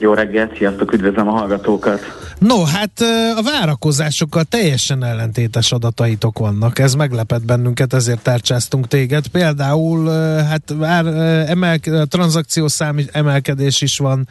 Jó 0.00 0.12
reggelt, 0.14 0.56
sziasztok, 0.56 0.92
üdvözlöm 0.92 1.28
a 1.28 1.30
hallgatókat! 1.30 2.00
No, 2.38 2.64
hát 2.64 3.00
a 3.36 3.42
várakozásokkal 3.42 4.44
teljesen 4.44 5.04
ellentétes 5.04 5.72
adataitok 5.72 6.38
vannak. 6.38 6.78
Ez 6.78 6.94
meglepett 6.94 7.44
bennünket, 7.44 7.92
ezért 7.92 8.22
tárcsáztunk 8.22 8.86
téged. 8.86 9.26
Például 9.26 10.08
hát 10.44 10.62
vár, 10.74 11.06
emel, 11.48 11.78
tranzakciós 12.08 12.72
szám 12.72 12.98
emelkedés 13.12 13.80
is 13.80 13.98
van. 13.98 14.28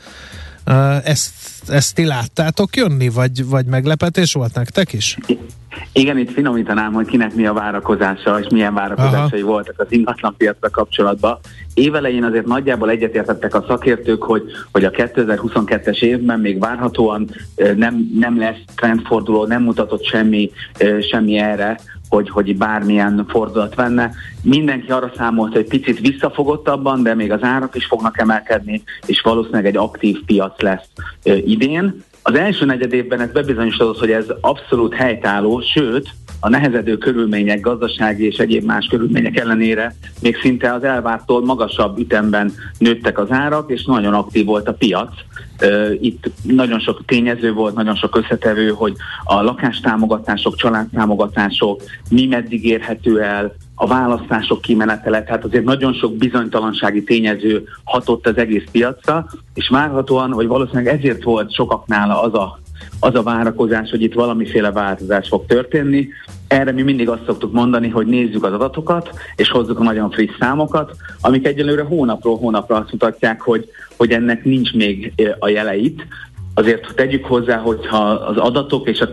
Ezt, 1.03 1.33
ezt 1.67 1.95
ti 1.95 2.05
láttátok 2.05 2.75
jönni, 2.75 3.09
vagy, 3.09 3.45
vagy 3.45 3.65
meglepetés 3.65 4.33
volt 4.33 4.53
nektek 4.53 4.93
is? 4.93 5.17
Igen, 5.93 6.17
itt 6.17 6.31
finomítanám, 6.31 6.93
hogy 6.93 7.05
kinek 7.05 7.35
mi 7.35 7.45
a 7.45 7.53
várakozása, 7.53 8.39
és 8.39 8.47
milyen 8.49 8.73
várakozásai 8.73 9.41
Aha. 9.41 9.49
voltak 9.51 9.79
az 9.79 9.85
ingatlanpiacra 9.89 10.69
kapcsolatban. 10.69 11.39
Évelején 11.73 12.23
azért 12.23 12.45
nagyjából 12.45 12.89
egyetértettek 12.89 13.55
a 13.55 13.65
szakértők, 13.67 14.23
hogy, 14.23 14.43
hogy 14.71 14.83
a 14.83 14.91
2022-es 14.91 16.01
évben 16.01 16.39
még 16.39 16.59
várhatóan 16.59 17.29
nem, 17.75 18.09
nem 18.19 18.37
lesz 18.39 18.59
trendforduló, 18.75 19.45
nem 19.45 19.63
mutatott 19.63 20.05
semmi, 20.05 20.51
semmi 21.09 21.37
erre, 21.37 21.79
hogy, 22.09 22.29
hogy 22.29 22.57
bármilyen 22.57 23.25
fordulat 23.27 23.75
venne. 23.75 24.11
Mindenki 24.43 24.91
arra 24.91 25.11
számolt, 25.17 25.53
hogy 25.53 25.67
picit 25.67 25.99
visszafogottabban, 25.99 27.03
de 27.03 27.15
még 27.15 27.31
az 27.31 27.43
árak 27.43 27.75
is 27.75 27.85
fognak 27.85 28.19
emelkedni, 28.19 28.83
és 29.05 29.21
valószínűleg 29.21 29.65
egy 29.65 29.77
aktív 29.77 30.17
piac 30.25 30.61
lesz 30.61 30.87
idén. 31.23 32.03
Az 32.29 32.35
első 32.35 32.65
negyed 32.65 32.93
évben 32.93 33.19
ez 33.19 33.31
bebizonyosodott, 33.31 33.99
hogy 33.99 34.11
ez 34.11 34.25
abszolút 34.41 34.93
helytálló, 34.93 35.61
sőt, 35.61 36.09
a 36.39 36.49
nehezedő 36.49 36.97
körülmények, 36.97 37.59
gazdasági 37.59 38.25
és 38.25 38.37
egyéb 38.37 38.63
más 38.63 38.85
körülmények 38.85 39.37
ellenére 39.37 39.95
még 40.21 40.37
szinte 40.37 40.73
az 40.73 40.83
elvártól 40.83 41.45
magasabb 41.45 41.97
ütemben 41.97 42.51
nőttek 42.77 43.17
az 43.17 43.31
árak, 43.31 43.71
és 43.71 43.85
nagyon 43.85 44.13
aktív 44.13 44.45
volt 44.45 44.67
a 44.67 44.73
piac. 44.73 45.13
Itt 45.99 46.31
nagyon 46.43 46.79
sok 46.79 47.05
tényező 47.05 47.53
volt, 47.53 47.75
nagyon 47.75 47.95
sok 47.95 48.15
összetevő, 48.15 48.69
hogy 48.69 48.93
a 49.23 49.41
lakástámogatások, 49.41 50.55
családtámogatások 50.55 51.83
mi 52.09 52.25
meddig 52.25 52.65
érhető 52.65 53.21
el, 53.21 53.53
a 53.81 53.87
választások 53.87 54.61
kimenetele, 54.61 55.23
tehát 55.23 55.43
azért 55.43 55.63
nagyon 55.63 55.93
sok 55.93 56.15
bizonytalansági 56.15 57.03
tényező 57.03 57.63
hatott 57.83 58.27
az 58.27 58.37
egész 58.37 58.63
piacra, 58.71 59.25
és 59.53 59.69
várhatóan, 59.69 60.31
vagy 60.31 60.47
valószínűleg 60.47 60.97
ezért 60.97 61.23
volt 61.23 61.53
sokaknál 61.53 62.11
az 62.11 62.33
a, 62.33 62.59
az 62.99 63.15
a 63.15 63.23
várakozás, 63.23 63.89
hogy 63.89 64.01
itt 64.01 64.13
valamiféle 64.13 64.71
változás 64.71 65.27
fog 65.27 65.45
történni. 65.45 66.07
Erre 66.47 66.71
mi 66.71 66.81
mindig 66.81 67.09
azt 67.09 67.25
szoktuk 67.25 67.53
mondani, 67.53 67.89
hogy 67.89 68.07
nézzük 68.07 68.43
az 68.43 68.53
adatokat, 68.53 69.09
és 69.35 69.49
hozzuk 69.49 69.79
a 69.79 69.83
nagyon 69.83 70.11
friss 70.11 70.35
számokat, 70.39 70.95
amik 71.21 71.47
egyelőre 71.47 71.83
hónapról 71.83 72.37
hónapra 72.37 72.75
azt 72.75 72.91
mutatják, 72.91 73.41
hogy, 73.41 73.69
hogy 73.99 74.11
ennek 74.11 74.43
nincs 74.43 74.73
még 74.73 75.13
a 75.39 75.47
jeleit, 75.47 76.05
azért 76.59 76.93
tegyük 76.95 77.25
hozzá, 77.25 77.57
hogyha 77.57 78.09
az 78.09 78.37
adatok 78.37 78.87
és 78.87 78.99
a 78.99 79.09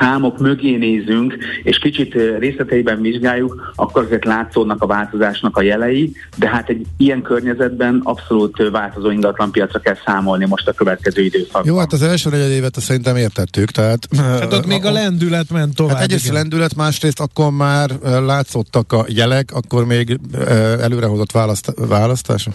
számok 0.00 0.38
mögé 0.38 0.76
nézünk, 0.76 1.36
és 1.62 1.78
kicsit 1.78 2.14
részleteiben 2.38 3.00
vizsgáljuk, 3.00 3.72
akkor 3.74 4.04
azért 4.04 4.24
látszódnak 4.24 4.82
a 4.82 4.86
változásnak 4.86 5.56
a 5.56 5.62
jelei, 5.62 6.12
de 6.36 6.48
hát 6.48 6.68
egy 6.68 6.86
ilyen 6.96 7.22
környezetben 7.22 8.00
abszolút 8.04 8.68
változó 8.70 9.10
ingatlan 9.10 9.50
piacra 9.50 9.78
kell 9.78 9.96
számolni 10.04 10.46
most 10.46 10.68
a 10.68 10.72
következő 10.72 11.22
időszakban. 11.22 11.62
Jó, 11.64 11.78
hát 11.78 11.92
az 11.92 12.02
első 12.02 12.30
negyed 12.30 12.50
évet 12.50 12.76
azt 12.76 12.86
szerintem 12.86 13.16
értettük, 13.16 13.70
tehát... 13.70 14.08
Hát 14.16 14.52
ott 14.52 14.66
még 14.66 14.84
a 14.84 14.92
lendület 14.92 15.50
ment 15.50 15.74
tovább. 15.74 15.94
Hát 15.94 16.04
egyrészt 16.04 16.28
lendület, 16.28 16.74
másrészt 16.74 17.20
akkor 17.20 17.50
már 17.50 17.90
látszottak 18.02 18.92
a 18.92 19.04
jelek, 19.08 19.52
akkor 19.54 19.86
még 19.86 20.18
előrehozott 20.80 21.32
választ, 21.32 21.72
választás, 21.88 22.48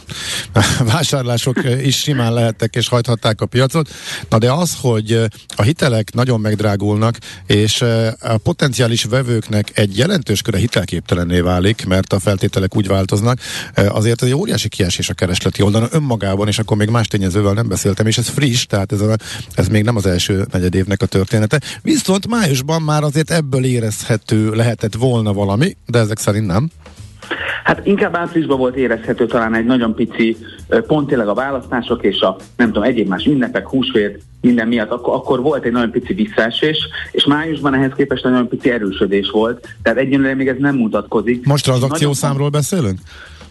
vásárlások 0.94 1.58
is 1.84 2.00
simán 2.00 2.34
lehettek 2.34 2.76
és 2.76 2.88
hajthatták 2.88 3.42
a 3.42 3.46
piacot. 3.46 3.90
Na 4.34 4.40
de 4.40 4.52
az, 4.52 4.78
hogy 4.82 5.20
a 5.56 5.62
hitelek 5.62 6.14
nagyon 6.14 6.40
megdrágulnak, 6.40 7.18
és 7.48 7.82
a 8.20 8.38
potenciális 8.38 9.04
vevőknek 9.04 9.72
egy 9.74 9.98
jelentős 9.98 10.42
köre 10.42 10.58
hitelképtelenné 10.58 11.40
válik, 11.40 11.86
mert 11.86 12.14
a 12.14 12.20
feltételek 12.20 12.76
úgy 12.76 12.88
változnak, 12.88 13.40
azért 13.76 14.22
ez 14.22 14.28
egy 14.28 14.34
óriási 14.34 14.70
kiesés 14.70 15.10
a 15.10 15.14
keresleti 15.14 15.62
oldalon 15.62 15.90
önmagában, 15.92 16.48
és 16.48 16.60
akkor 16.60 16.78
még 16.78 16.90
más 16.90 17.08
tényezővel 17.08 17.54
nem 17.54 17.68
beszéltem, 17.68 18.08
és 18.08 18.18
ez 18.18 18.28
friss, 18.28 18.66
tehát 18.66 18.92
ez, 18.92 19.02
a, 19.02 19.16
ez 19.56 19.68
még 19.68 19.84
nem 19.84 19.96
az 19.96 20.06
első 20.06 20.46
negyed 20.52 20.76
évnek 20.76 21.02
a 21.02 21.06
története. 21.06 21.62
Viszont 21.82 22.28
májusban 22.28 22.82
már 22.82 23.04
azért 23.04 23.32
ebből 23.32 23.66
érezhető 23.66 24.50
lehetett 24.54 24.96
volna 24.96 25.34
valami, 25.34 25.78
de 25.86 26.00
ezek 26.00 26.20
szerint 26.20 26.48
nem. 26.48 26.72
Hát 27.64 27.86
inkább 27.86 28.16
áprilisban 28.16 28.58
volt 28.58 28.76
érezhető 28.76 29.26
talán 29.26 29.56
egy 29.56 29.66
nagyon 29.66 29.96
pici, 29.96 30.38
pont 30.88 31.08
tényleg 31.08 31.28
a 31.28 31.34
választások 31.34 32.04
és 32.04 32.20
a 32.20 32.36
nem 32.56 32.68
tudom, 32.68 32.84
egyéb 32.84 33.08
más 33.08 33.26
ünnepek, 33.26 33.68
húsvét, 33.68 34.22
minden 34.42 34.68
miatt, 34.68 34.92
akkor, 34.92 35.14
akkor 35.14 35.42
volt 35.42 35.64
egy 35.64 35.72
nagyon 35.72 35.92
pici 35.92 36.14
visszaesés, 36.14 36.78
és 37.12 37.26
májusban 37.26 37.74
ehhez 37.74 37.92
képest 37.96 38.26
egy 38.26 38.32
nagyon 38.32 38.48
pici 38.48 38.70
erősödés 38.70 39.30
volt, 39.30 39.68
tehát 39.82 40.00
egyenlően 40.00 40.38
még 40.38 40.48
ez 40.48 40.58
nem 40.60 40.76
mutatkozik. 40.76 41.46
Most 41.46 41.70
az 41.70 41.84
akciószámról 41.84 42.50
beszélünk? 42.50 43.00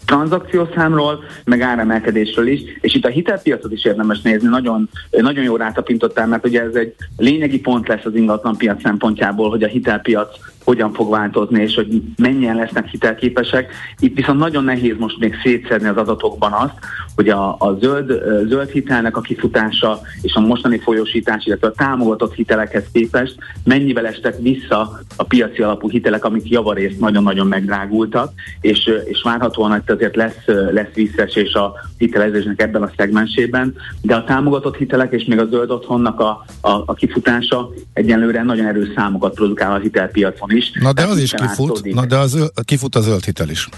tranzakciószámról, 0.05 1.25
meg 1.45 1.61
áremelkedésről 1.61 2.47
is, 2.47 2.61
és 2.81 2.95
itt 2.95 3.05
a 3.05 3.09
hitelpiacot 3.09 3.73
is 3.73 3.85
érdemes 3.85 4.21
nézni, 4.21 4.49
nagyon, 4.49 4.89
nagyon 5.11 5.45
jó 5.45 5.57
rátapintottál, 5.57 6.27
mert 6.27 6.47
ugye 6.47 6.63
ez 6.63 6.75
egy 6.75 6.95
lényegi 7.17 7.61
pont 7.61 7.89
lesz 7.89 8.05
az 8.05 8.15
ingatlan 8.15 8.57
piac 8.57 8.83
szempontjából, 8.83 9.51
hogy 9.51 9.63
a 9.63 9.69
hitelpiac 9.69 10.37
hogyan 10.65 10.93
fog 10.93 11.11
változni, 11.11 11.63
és 11.63 11.75
hogy 11.75 12.03
mennyien 12.17 12.57
lesznek 12.57 12.87
hitelképesek. 12.87 13.73
Itt 13.99 14.17
viszont 14.17 14.39
nagyon 14.39 14.65
nehéz 14.65 14.97
most 14.99 15.19
még 15.19 15.35
szétszedni 15.43 15.89
az 15.89 15.97
adatokban 15.97 16.53
azt, 16.53 16.75
hogy 17.15 17.29
a, 17.29 17.57
a 17.59 17.79
zöld, 17.81 18.23
zöld 18.49 18.69
hitelnek 18.69 19.17
a 19.17 19.21
kifutása 19.21 20.01
és 20.23 20.35
a 20.35 20.41
mostani 20.41 20.79
folyósítás, 20.79 21.47
illetve 21.47 21.67
a 21.67 21.73
támogatott 21.73 22.35
hitelekhez 22.35 22.85
képest 22.93 23.37
mennyivel 23.65 24.07
estek 24.07 24.39
vissza 24.41 25.01
a 25.17 25.25
piaci 25.25 25.63
alapú 25.63 25.91
hitelek, 25.91 26.25
amik 26.25 26.51
javarészt 26.51 27.01
nagyon-nagyon 27.01 27.47
megdrágultak, 27.47 28.33
és, 28.61 28.91
és 29.05 29.23
várhatóan 29.23 29.71
hogy 29.71 29.91
azért 29.91 30.17
lesz, 30.17 30.45
lesz 30.71 30.93
visszaesés 30.95 31.55
a 31.55 31.73
hitelezésnek 31.99 32.63
ebben 32.63 32.83
a 32.83 32.91
szegmensében, 32.97 33.75
de 34.03 34.15
a 34.15 34.25
támogatott 34.25 34.77
hitelek 34.77 35.13
és 35.13 35.25
még 35.25 35.39
a 35.39 35.47
zöld 35.47 35.71
otthonnak 35.71 36.21
a, 36.21 36.45
a, 36.61 36.71
a 36.87 36.95
kifutása 36.95 37.71
egyenlőre 37.93 38.43
nagyon 38.43 38.67
erős 38.67 38.89
számokat 38.95 39.35
produkál 39.35 39.73
a 39.73 39.79
hitelpiacon 39.79 40.51
is. 40.57 40.71
Na 40.81 40.93
de 40.93 41.03
az 41.03 41.19
is 41.19 41.31
kifut, 41.31 41.95
na 41.95 42.07
de 42.07 42.17
az, 42.17 42.51
kifut 42.65 42.95
a 42.95 43.01
zöld 43.01 43.25
hitel 43.25 43.49
is. 43.49 43.69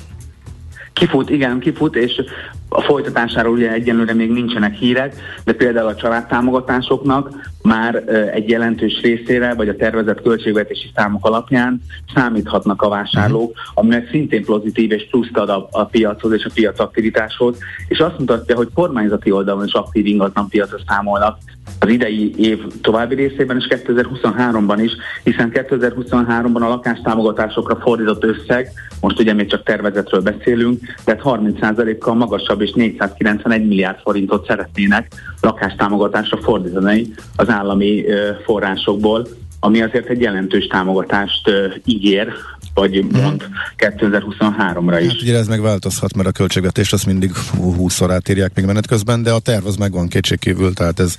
Kifut, 0.94 1.30
igen, 1.30 1.58
kifut, 1.58 1.96
és 1.96 2.22
a 2.68 2.80
folytatásáról 2.80 3.52
ugye 3.52 3.72
egyenlőre 3.72 4.14
még 4.14 4.30
nincsenek 4.30 4.74
hírek, 4.74 5.14
de 5.44 5.52
például 5.52 5.88
a 5.88 5.94
családtámogatásoknak 5.94 7.50
már 7.62 7.94
egy 8.32 8.48
jelentős 8.48 9.00
részére, 9.02 9.54
vagy 9.54 9.68
a 9.68 9.76
tervezett 9.76 10.22
költségvetési 10.22 10.90
számok 10.94 11.26
alapján 11.26 11.80
számíthatnak 12.14 12.82
a 12.82 12.88
vásárlók, 12.88 13.50
mhm. 13.50 13.60
aminek 13.74 14.08
szintén 14.10 14.44
pozitív 14.44 14.92
és 14.92 15.06
pluszt 15.10 15.36
ad 15.36 15.48
a, 15.48 15.68
a 15.70 15.84
piachoz 15.84 16.32
és 16.32 16.44
a 16.44 16.50
piac 16.54 16.80
aktivitáshoz, 16.80 17.58
és 17.88 17.98
azt 17.98 18.18
mutatja, 18.18 18.56
hogy 18.56 18.68
kormányzati 18.74 19.30
oldalon 19.30 19.66
is 19.66 19.72
aktív 19.72 20.06
ingatlan 20.06 20.48
piacra 20.48 20.78
számolnak 20.86 21.38
az 21.80 21.88
idei 21.88 22.34
év 22.36 22.58
további 22.80 23.14
részében 23.14 23.56
és 23.56 23.66
2023-ban 23.68 24.78
is, 24.82 24.92
hiszen 25.22 25.50
2023-ban 25.54 26.60
a 26.60 26.68
lakástámogatásokra 26.68 27.76
fordított 27.76 28.24
összeg, 28.24 28.72
most 29.00 29.20
ugye 29.20 29.32
még 29.32 29.48
csak 29.48 29.62
tervezetről 29.62 30.20
beszélünk, 30.20 30.80
tehát 31.04 31.20
30%-kal 31.24 32.14
magasabb 32.14 32.60
és 32.60 32.72
491 32.72 33.66
milliárd 33.66 33.98
forintot 33.98 34.46
szeretnének 34.46 35.12
lakástámogatásra 35.40 36.38
fordítani 36.42 37.06
az 37.36 37.48
állami 37.48 38.04
forrásokból, 38.44 39.26
ami 39.60 39.82
azért 39.82 40.08
egy 40.08 40.20
jelentős 40.20 40.66
támogatást 40.66 41.50
ígér 41.84 42.32
vagy 42.74 43.04
mond 43.12 43.48
2023-ra 43.78 44.98
is. 45.00 45.12
Hát 45.12 45.22
ugye 45.22 45.36
ez 45.36 45.46
megváltozhat, 45.46 46.14
mert 46.14 46.28
a 46.28 46.32
költségvetést 46.32 46.92
azt 46.92 47.06
mindig 47.06 47.32
20-szor 47.56 48.08
átírják 48.10 48.54
még 48.54 48.64
menet 48.64 48.86
közben, 48.86 49.22
de 49.22 49.32
a 49.32 49.38
terv 49.38 49.66
az 49.66 49.76
megvan 49.76 50.08
kétségkívül, 50.08 50.72
tehát 50.72 51.00
ez, 51.00 51.16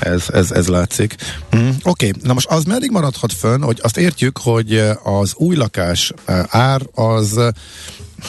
ez, 0.00 0.30
ez, 0.32 0.50
ez 0.50 0.68
látszik. 0.68 1.14
Mm, 1.56 1.68
Oké, 1.82 2.08
okay. 2.08 2.12
na 2.22 2.32
most 2.32 2.48
az 2.48 2.64
meddig 2.64 2.90
maradhat 2.90 3.32
fönn, 3.32 3.62
hogy 3.62 3.78
azt 3.82 3.98
értjük, 3.98 4.38
hogy 4.38 4.82
az 5.02 5.34
új 5.36 5.56
lakás 5.56 6.12
ár 6.48 6.80
az 6.94 7.40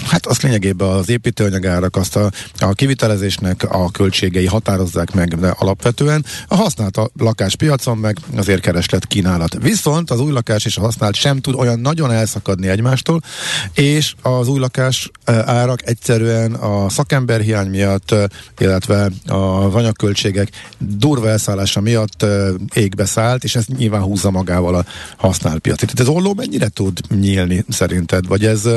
Hát 0.05 0.25
az 0.25 0.41
lényegében 0.41 0.87
az 0.87 1.09
építőanyagárak, 1.09 1.95
azt 1.95 2.15
a, 2.15 2.31
a 2.59 2.73
kivitelezésnek 2.73 3.63
a 3.69 3.91
költségei 3.91 4.45
határozzák 4.45 5.13
meg, 5.13 5.39
de 5.39 5.55
alapvetően 5.57 6.25
a 6.47 6.55
használt 6.55 6.97
a 6.97 7.09
lakáspiacon 7.17 7.97
meg 7.97 8.17
azért 8.35 8.61
kereslet 8.61 9.05
kínálat. 9.05 9.57
Viszont 9.61 10.11
az 10.11 10.19
új 10.19 10.31
lakás 10.31 10.65
és 10.65 10.77
a 10.77 10.81
használt 10.81 11.15
sem 11.15 11.41
tud 11.41 11.55
olyan 11.55 11.79
nagyon 11.79 12.11
elszakadni 12.11 12.67
egymástól, 12.67 13.21
és 13.73 14.13
az 14.21 14.47
új 14.47 14.59
lakás 14.59 15.11
árak 15.25 15.87
egyszerűen 15.87 16.53
a 16.53 16.89
szakemberhiány 16.89 17.69
miatt, 17.69 18.15
illetve 18.57 19.11
az 19.25 19.73
anyagköltségek 19.73 20.49
durva 20.77 21.29
elszállása 21.29 21.81
miatt 21.81 22.25
égbe 22.73 23.05
szállt, 23.05 23.43
és 23.43 23.55
ez 23.55 23.65
nyilván 23.77 24.01
húzza 24.01 24.31
magával 24.31 24.75
a 24.75 24.85
használt 25.17 25.59
piacot. 25.59 25.93
Tehát 25.93 26.09
ez 26.09 26.15
olló 26.15 26.33
mennyire 26.33 26.67
tud 26.67 26.99
nyílni 27.19 27.65
szerinted? 27.69 28.27
Vagy 28.27 28.45
ez, 28.45 28.69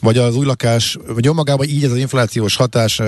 vagy 0.00 0.18
az 0.18 0.36
új 0.36 0.44
lakás 0.44 0.62
lakás, 0.64 0.98
vagy 1.06 1.26
önmagában 1.26 1.66
így 1.66 1.84
ez 1.84 1.90
az 1.90 1.96
inflációs 1.96 2.56
hatás, 2.56 3.00
e, 3.00 3.04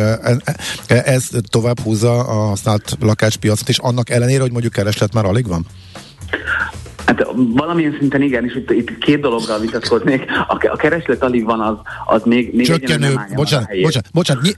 e, 0.86 1.02
ez 1.04 1.28
tovább 1.48 1.80
húzza 1.80 2.18
a 2.18 2.46
használt 2.46 2.96
lakáspiacot, 3.00 3.68
és 3.68 3.78
annak 3.78 4.10
ellenére, 4.10 4.40
hogy 4.40 4.52
mondjuk 4.52 4.72
kereslet 4.72 5.12
már 5.12 5.24
alig 5.24 5.46
van? 5.46 5.66
Hát 7.06 7.26
valamilyen 7.34 7.96
szinten 7.98 8.22
igen, 8.22 8.44
és 8.44 8.54
itt, 8.54 8.70
itt 8.70 8.98
két 8.98 9.20
dologgal 9.20 9.58
vitatkoznék. 9.58 10.24
A, 10.48 10.66
a 10.72 10.76
kereslet 10.76 11.22
alig 11.22 11.44
van, 11.44 11.60
az, 11.60 11.74
az 12.06 12.22
még, 12.24 12.54
még 12.54 12.66
Csökkenő, 12.66 13.14
bocsánat, 13.34 13.68
bocsánat, 13.82 14.10
bocsánat, 14.12 14.54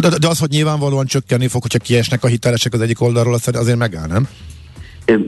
de, 0.00 0.08
de 0.18 0.28
az, 0.28 0.38
hogy 0.38 0.50
nyilvánvalóan 0.50 1.06
csökkenni 1.06 1.48
fog, 1.48 1.62
hogyha 1.62 1.78
kiesnek 1.78 2.24
a 2.24 2.26
hitelesek 2.26 2.72
az 2.72 2.80
egyik 2.80 3.00
oldalról, 3.00 3.34
az 3.34 3.48
azért 3.52 3.78
megáll, 3.78 4.06
nem? 4.06 4.28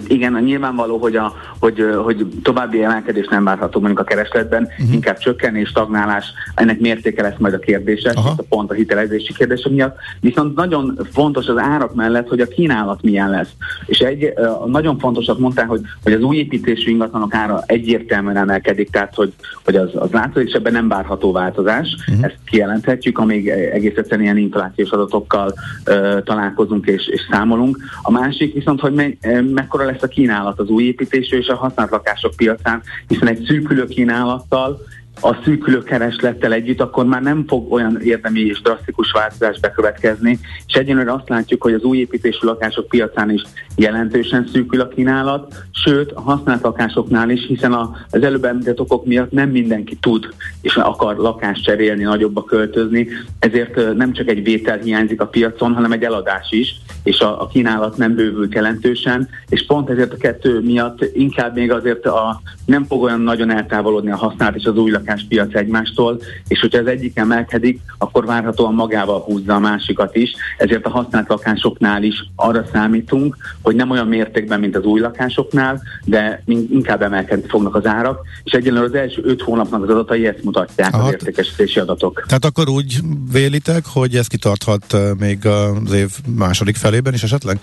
Igen, 0.08 0.32
nyilvánvaló, 0.32 0.98
hogy, 0.98 1.16
a, 1.16 1.32
hogy, 1.58 1.84
hogy 2.04 2.26
további 2.42 2.82
emelkedés 2.82 3.26
nem 3.30 3.44
várható 3.44 3.80
mondjuk 3.80 4.00
a 4.00 4.04
keresletben, 4.04 4.62
uh-huh. 4.62 4.92
inkább 4.92 5.18
csökkenés, 5.18 5.68
stagnálás, 5.68 6.32
ennek 6.54 6.80
mértéke 6.80 7.22
lesz 7.22 7.38
majd 7.38 7.54
a 7.54 7.58
kérdése, 7.58 8.10
itt 8.10 8.38
a 8.38 8.44
pont 8.48 8.70
a 8.70 8.74
hitelezési 8.74 9.32
kérdése 9.32 9.70
miatt. 9.70 9.96
Viszont 10.20 10.56
nagyon 10.56 10.98
fontos 11.12 11.46
az 11.46 11.56
árak 11.56 11.94
mellett, 11.94 12.28
hogy 12.28 12.40
a 12.40 12.46
kínálat 12.46 13.02
milyen 13.02 13.30
lesz. 13.30 13.50
És 13.86 13.98
egy 13.98 14.32
nagyon 14.66 14.98
fontosat 14.98 15.38
mondták, 15.38 15.68
hogy, 15.68 15.80
hogy 16.02 16.12
az 16.12 16.22
új 16.22 16.36
építésű 16.36 16.90
ingatlanok 16.90 17.34
ára 17.34 17.62
egyértelműen 17.66 18.36
emelkedik, 18.36 18.90
tehát 18.90 19.14
hogy, 19.14 19.32
hogy 19.64 19.76
az, 19.76 19.90
az 19.94 20.10
látszik, 20.10 20.48
és 20.48 20.52
ebben 20.52 20.72
nem 20.72 20.88
várható 20.88 21.32
változás. 21.32 21.96
Uh-huh. 22.08 22.24
Ezt 22.24 22.36
kijelenthetjük, 22.44 23.18
amíg 23.18 23.48
egész 23.48 23.96
egyszerűen 23.96 24.22
ilyen 24.22 24.36
inflációs 24.36 24.90
adatokkal 24.90 25.54
uh, 25.86 26.22
találkozunk 26.22 26.86
és, 26.86 27.06
és 27.06 27.20
számolunk. 27.30 27.78
A 28.02 28.10
másik 28.10 28.54
viszont, 28.54 28.80
hogy 28.80 28.92
me, 28.92 29.06
me, 29.54 29.66
mekkora 29.72 29.90
lesz 29.92 30.02
a 30.02 30.06
kínálat 30.06 30.58
az 30.58 30.68
új 30.68 30.84
építésű 30.84 31.36
és 31.36 31.46
a 31.46 31.56
használt 31.56 31.90
lakások 31.90 32.36
piacán, 32.36 32.82
hiszen 33.08 33.28
egy 33.28 33.44
szűkülő 33.46 33.86
kínálattal 33.86 34.80
a 35.20 35.34
szűkülő 35.44 35.82
kereslettel 35.82 36.52
együtt, 36.52 36.80
akkor 36.80 37.04
már 37.04 37.22
nem 37.22 37.44
fog 37.46 37.72
olyan 37.72 38.00
érdemi 38.00 38.40
és 38.40 38.60
drasztikus 38.60 39.10
változás 39.12 39.60
bekövetkezni, 39.60 40.38
és 40.66 40.74
egyenlőre 40.74 41.12
azt 41.12 41.28
látjuk, 41.28 41.62
hogy 41.62 41.72
az 41.72 41.82
új 41.82 41.98
építésű 41.98 42.46
lakások 42.46 42.88
piacán 42.88 43.30
is 43.30 43.42
jelentősen 43.76 44.48
szűkül 44.52 44.80
a 44.80 44.88
kínálat, 44.88 45.54
sőt 45.70 46.12
a 46.12 46.20
használt 46.20 46.62
lakásoknál 46.62 47.30
is, 47.30 47.46
hiszen 47.46 47.72
az 47.72 48.22
előbb 48.22 48.44
említett 48.44 48.80
okok 48.80 49.06
miatt 49.06 49.30
nem 49.30 49.48
mindenki 49.48 49.96
tud 50.00 50.28
és 50.60 50.76
akar 50.76 51.16
lakást 51.16 51.64
cserélni, 51.64 52.02
nagyobba 52.02 52.44
költözni, 52.44 53.08
ezért 53.38 53.94
nem 53.96 54.12
csak 54.12 54.28
egy 54.28 54.42
vétel 54.42 54.78
hiányzik 54.78 55.20
a 55.20 55.26
piacon, 55.26 55.74
hanem 55.74 55.92
egy 55.92 56.02
eladás 56.02 56.50
is, 56.50 56.80
és 57.02 57.20
a, 57.20 57.40
a 57.42 57.46
kínálat 57.46 57.96
nem 57.96 58.14
bővült 58.14 58.54
jelentősen, 58.54 59.28
és 59.48 59.66
pont 59.66 59.90
ezért 59.90 60.12
a 60.12 60.16
kettő 60.16 60.60
miatt 60.60 61.04
inkább 61.14 61.54
még 61.54 61.72
azért 61.72 62.06
a, 62.06 62.40
nem 62.64 62.84
fog 62.84 63.02
olyan 63.02 63.20
nagyon 63.20 63.50
eltávolodni 63.50 64.10
a 64.10 64.16
használt 64.16 64.56
és 64.56 64.64
az 64.64 64.76
új 64.76 64.90
lakáspiac 65.12 65.54
egymástól, 65.54 66.20
és 66.48 66.60
hogyha 66.60 66.78
az 66.78 66.86
egyik 66.86 67.16
emelkedik, 67.16 67.80
akkor 67.98 68.24
várhatóan 68.24 68.74
magával 68.74 69.20
húzza 69.20 69.54
a 69.54 69.58
másikat 69.58 70.16
is, 70.16 70.30
ezért 70.58 70.86
a 70.86 70.90
használt 70.90 71.28
lakásoknál 71.28 72.02
is 72.02 72.14
arra 72.36 72.64
számítunk, 72.72 73.36
hogy 73.62 73.74
nem 73.74 73.90
olyan 73.90 74.06
mértékben, 74.06 74.60
mint 74.60 74.76
az 74.76 74.84
új 74.84 75.00
lakásoknál, 75.00 75.82
de 76.04 76.42
inkább 76.70 77.02
emelkedni 77.02 77.48
fognak 77.48 77.74
az 77.74 77.86
árak, 77.86 78.20
és 78.42 78.52
egyenlően 78.52 78.84
az 78.84 78.94
első 78.94 79.20
öt 79.24 79.42
hónapnak 79.42 79.82
az 79.82 79.88
adatai 79.88 80.26
ezt 80.26 80.44
mutatják, 80.44 80.94
Aha, 80.94 81.06
az 81.06 81.12
értékesítési 81.12 81.80
adatok. 81.80 82.24
Tehát 82.26 82.44
akkor 82.44 82.68
úgy 82.68 83.00
vélitek, 83.32 83.84
hogy 83.86 84.16
ez 84.16 84.26
kitarthat 84.26 84.96
még 85.18 85.46
az 85.46 85.92
év 85.92 86.10
második 86.36 86.76
felében 86.76 87.14
is 87.14 87.22
esetleg? 87.22 87.58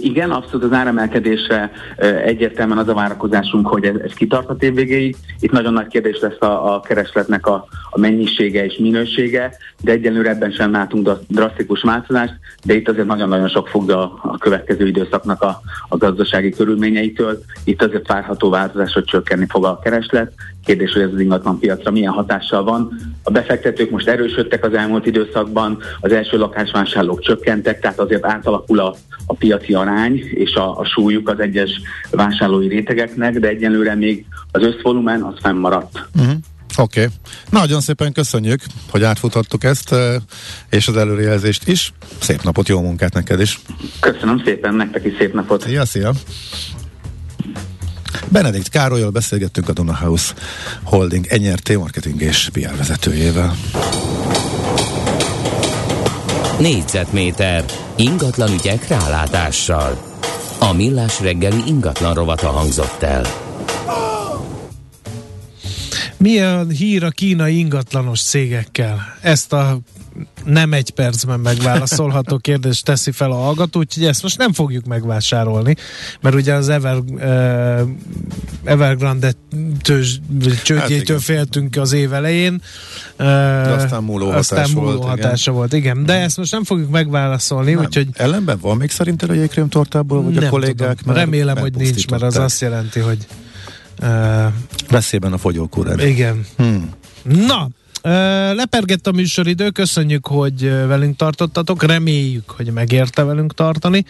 Igen, 0.00 0.30
abszolút 0.30 0.64
az 0.64 0.72
áremelkedésre 0.72 1.70
egyértelműen 2.24 2.78
az 2.78 2.88
a 2.88 2.94
várakozásunk, 2.94 3.66
hogy 3.66 3.84
ez, 3.84 3.94
ez 4.04 4.12
kitart 4.12 4.62
év 4.62 4.74
végéig. 4.74 5.16
Itt 5.40 5.50
nagyon 5.50 5.72
nagy 5.72 5.86
kérdés 5.86 6.18
lesz 6.20 6.40
a, 6.40 6.74
a 6.74 6.80
keresletnek 6.80 7.46
a, 7.46 7.66
a 7.90 7.98
mennyisége 7.98 8.64
és 8.64 8.76
minősége, 8.78 9.56
de 9.80 9.92
egyenlőre 9.92 10.30
ebben 10.30 10.50
sem 10.50 10.72
látunk 10.72 11.10
drasztikus 11.28 11.82
változást, 11.82 12.34
de 12.64 12.74
itt 12.74 12.88
azért 12.88 13.06
nagyon-nagyon 13.06 13.48
sok 13.48 13.68
fog 13.68 13.90
a, 13.90 14.02
a 14.22 14.38
következő 14.38 14.86
időszaknak 14.86 15.42
a, 15.42 15.60
a 15.88 15.96
gazdasági 15.96 16.50
körülményeitől. 16.50 17.42
Itt 17.64 17.82
azért 17.82 18.08
várható 18.08 18.50
változás, 18.50 18.92
hogy 18.92 19.04
csökkenni 19.04 19.46
fog 19.48 19.64
a 19.64 19.78
kereslet. 19.82 20.32
Kérdés, 20.64 20.92
hogy 20.92 21.02
ez 21.02 21.12
az 21.12 21.20
ingatlan 21.20 21.58
piacra 21.58 21.90
milyen 21.90 22.12
hatással 22.12 22.64
van. 22.64 22.90
A 23.22 23.30
befektetők 23.30 23.90
most 23.90 24.08
erősödtek 24.08 24.64
az 24.64 24.74
elmúlt 24.74 25.06
időszakban, 25.06 25.78
az 26.00 26.12
első 26.12 26.38
lakásvásárlók 26.38 27.20
csökkentek, 27.20 27.80
tehát 27.80 27.98
azért 27.98 28.26
átalakul 28.26 28.78
a, 28.78 28.94
a 29.32 29.34
piaci 29.34 29.74
arány 29.74 30.30
és 30.34 30.54
a, 30.54 30.78
a 30.78 30.84
súlyuk 30.84 31.28
az 31.28 31.40
egyes 31.40 31.70
vásárlói 32.10 32.68
rétegeknek, 32.68 33.38
de 33.38 33.48
egyenlőre 33.48 33.94
még 33.94 34.24
az 34.50 34.62
összvolumen 34.62 35.22
az 35.22 35.34
fennmaradt. 35.40 36.08
Uh-huh. 36.14 36.32
Oké. 36.76 37.00
Okay. 37.00 37.12
Nagyon 37.50 37.80
szépen 37.80 38.12
köszönjük, 38.12 38.60
hogy 38.90 39.02
átfutottuk 39.02 39.64
ezt, 39.64 39.94
és 40.70 40.88
az 40.88 40.96
előrejelzést 40.96 41.68
is. 41.68 41.92
Szép 42.20 42.42
napot, 42.42 42.68
jó 42.68 42.80
munkát 42.80 43.14
neked 43.14 43.40
is. 43.40 43.60
Köszönöm 44.00 44.42
szépen, 44.44 44.74
nektek 44.74 45.04
is 45.04 45.12
szép 45.18 45.34
napot. 45.34 45.62
Szia, 45.62 45.84
szia. 45.84 46.12
Benedikt 48.28 48.68
Károlyal 48.68 49.10
beszélgettünk 49.10 49.68
a 49.68 49.72
Duna 49.72 49.96
House 49.96 50.34
Holding 50.82 51.26
NRT 51.40 51.76
marketing 51.76 52.20
és 52.20 52.48
PR 52.52 52.76
vezetőjével. 52.76 53.54
Négyzetméter 56.62 57.64
ingatlan 57.96 58.52
ügyek 58.52 58.88
rálátással. 58.88 59.98
A 60.58 60.72
millás 60.72 61.20
reggeli 61.20 61.62
ingatlan 61.66 62.14
rovata 62.14 62.48
hangzott 62.48 63.02
el. 63.02 63.22
Mi 66.16 66.40
a 66.40 66.64
hír 66.64 67.04
a 67.04 67.10
kínai 67.10 67.58
ingatlanos 67.58 68.22
cégekkel? 68.22 69.16
Ezt 69.20 69.52
a 69.52 69.78
nem 70.44 70.72
egy 70.72 70.90
percben 70.90 71.40
megválaszolható 71.40 72.36
kérdést 72.36 72.84
teszi 72.84 73.10
fel 73.10 73.30
a 73.30 73.34
hallgató, 73.34 73.80
úgyhogy 73.80 74.04
ezt 74.04 74.22
most 74.22 74.38
nem 74.38 74.52
fogjuk 74.52 74.84
megvásárolni, 74.84 75.76
mert 76.20 76.34
ugye 76.34 76.54
az 76.54 76.68
Ever, 76.68 76.96
uh, 76.96 77.80
Evergrande 78.64 79.32
csődjétől 80.62 81.16
hát 81.16 81.24
féltünk 81.24 81.76
az 81.76 81.92
év 81.92 82.12
elején. 82.12 82.52
Uh, 82.52 83.26
de 83.26 83.70
aztán 83.70 84.02
múló 84.02 84.30
aztán 84.30 84.58
hatás 84.58 84.74
múló 84.74 84.86
volt, 84.86 85.04
hatása 85.04 85.50
igen. 85.50 85.54
volt, 85.54 85.72
igen. 85.72 86.04
De 86.04 86.20
ezt 86.20 86.36
most 86.36 86.52
nem 86.52 86.64
fogjuk 86.64 86.90
megválaszolni, 86.90 87.72
nem. 87.72 87.84
úgyhogy... 87.84 88.08
Ellenben 88.12 88.58
van 88.60 88.76
még 88.76 88.90
szerinted 88.90 89.30
a 89.30 89.32
jégkrémtortából, 89.32 90.22
vagy 90.22 90.34
nem 90.34 90.44
a 90.44 90.48
kollégák? 90.48 90.96
Tudom. 90.96 91.14
Remélem, 91.14 91.56
hogy 91.56 91.74
nincs, 91.74 92.08
mert 92.08 92.22
az 92.22 92.36
azt 92.36 92.60
jelenti, 92.60 93.00
hogy 93.00 93.26
uh, 94.02 94.52
veszélyben 94.88 95.32
a 95.32 95.38
fogyókúra. 95.38 96.04
Igen. 96.04 96.46
Hmm. 96.56 96.90
Na, 97.22 97.68
Lepergett 98.54 99.06
a 99.06 99.12
műsoridő, 99.12 99.70
köszönjük, 99.70 100.26
hogy 100.26 100.62
velünk 100.86 101.16
tartottatok, 101.16 101.82
reméljük, 101.82 102.50
hogy 102.50 102.72
megérte 102.72 103.22
velünk 103.22 103.54
tartani. 103.54 104.04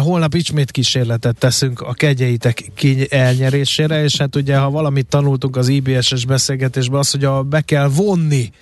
Holnap 0.00 0.34
ismét 0.34 0.70
kísérletet 0.70 1.38
teszünk 1.38 1.80
a 1.80 1.92
kegyeitek 1.92 2.70
elnyerésére, 3.08 4.02
és 4.02 4.16
hát 4.16 4.36
ugye, 4.36 4.56
ha 4.56 4.70
valamit 4.70 5.06
tanultunk 5.06 5.56
az 5.56 5.68
IBS-es 5.68 6.26
beszélgetésben, 6.26 6.98
az, 6.98 7.10
hogy 7.10 7.24
a, 7.24 7.42
be 7.42 7.60
kell 7.60 7.88
vonni 7.88 8.52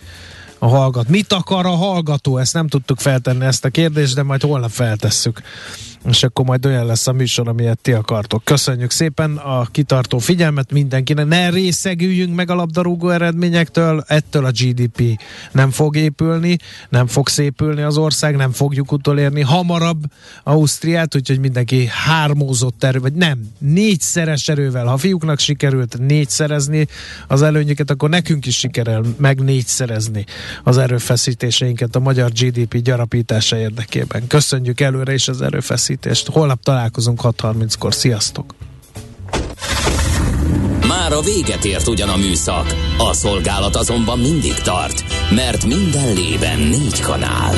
a 0.58 0.66
hallgat. 0.66 1.08
Mit 1.08 1.32
akar 1.32 1.66
a 1.66 1.76
hallgató? 1.76 2.38
Ezt 2.38 2.54
nem 2.54 2.68
tudtuk 2.68 2.98
feltenni 2.98 3.44
ezt 3.44 3.64
a 3.64 3.68
kérdést, 3.68 4.14
de 4.14 4.22
majd 4.22 4.42
holnap 4.42 4.70
feltesszük 4.70 5.42
és 6.08 6.22
akkor 6.22 6.44
majd 6.44 6.66
olyan 6.66 6.86
lesz 6.86 7.06
a 7.06 7.12
műsor, 7.12 7.48
amilyet 7.48 7.78
ti 7.78 7.92
akartok. 7.92 8.44
Köszönjük 8.44 8.90
szépen 8.90 9.36
a 9.36 9.64
kitartó 9.64 10.18
figyelmet 10.18 10.72
mindenkinek. 10.72 11.26
Ne 11.26 11.50
részegüljünk 11.50 12.34
meg 12.34 12.50
a 12.50 12.54
labdarúgó 12.54 13.08
eredményektől, 13.08 14.04
ettől 14.06 14.44
a 14.44 14.50
GDP 14.50 15.20
nem 15.52 15.70
fog 15.70 15.96
épülni, 15.96 16.56
nem 16.88 17.06
fog 17.06 17.28
szépülni 17.28 17.82
az 17.82 17.96
ország, 17.96 18.36
nem 18.36 18.50
fogjuk 18.50 18.92
utolérni 18.92 19.40
hamarabb 19.40 20.02
Ausztriát, 20.42 21.16
úgyhogy 21.16 21.38
mindenki 21.38 21.86
hármózott 21.86 22.84
erő, 22.84 22.98
vagy 22.98 23.12
nem, 23.12 23.38
négyszeres 23.58 24.48
erővel. 24.48 24.86
Ha 24.86 24.96
fiúknak 24.96 25.38
sikerült 25.38 25.98
négyszerezni 25.98 26.86
az 27.26 27.42
előnyöket, 27.42 27.90
akkor 27.90 28.08
nekünk 28.08 28.46
is 28.46 28.56
sikerül 28.56 29.14
meg 29.18 29.40
négyszerezni 29.40 30.24
az 30.62 30.78
erőfeszítéseinket 30.78 31.96
a 31.96 32.00
magyar 32.00 32.30
GDP 32.30 32.76
gyarapítása 32.76 33.56
érdekében. 33.56 34.26
Köszönjük 34.26 34.80
előre 34.80 35.14
is 35.14 35.28
az 35.28 35.42
erőfeszítést. 35.42 35.89
Holnap 36.26 36.62
találkozunk 36.62 37.20
6.30-kor. 37.22 37.94
Sziasztok! 37.94 38.54
Már 40.86 41.12
a 41.12 41.20
véget 41.20 41.64
ért 41.64 41.88
ugyan 41.88 42.08
a 42.08 42.16
műszak, 42.16 42.74
a 42.98 43.12
szolgálat 43.12 43.76
azonban 43.76 44.18
mindig 44.18 44.54
tart, 44.54 45.04
mert 45.30 45.66
minden 45.66 46.14
lében 46.14 46.58
négy 46.58 47.00
kanál. 47.00 47.54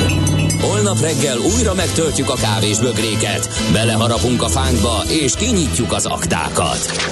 Holnap 0.61 0.99
reggel 0.99 1.37
újra 1.37 1.73
megtöltjük 1.73 2.29
a 2.29 2.35
kávés 2.35 2.79
bögréket, 2.79 3.49
beleharapunk 3.73 4.41
a 4.41 4.49
fánkba 4.49 5.03
és 5.07 5.33
kinyitjuk 5.35 5.91
az 5.91 6.05
aktákat. 6.05 7.11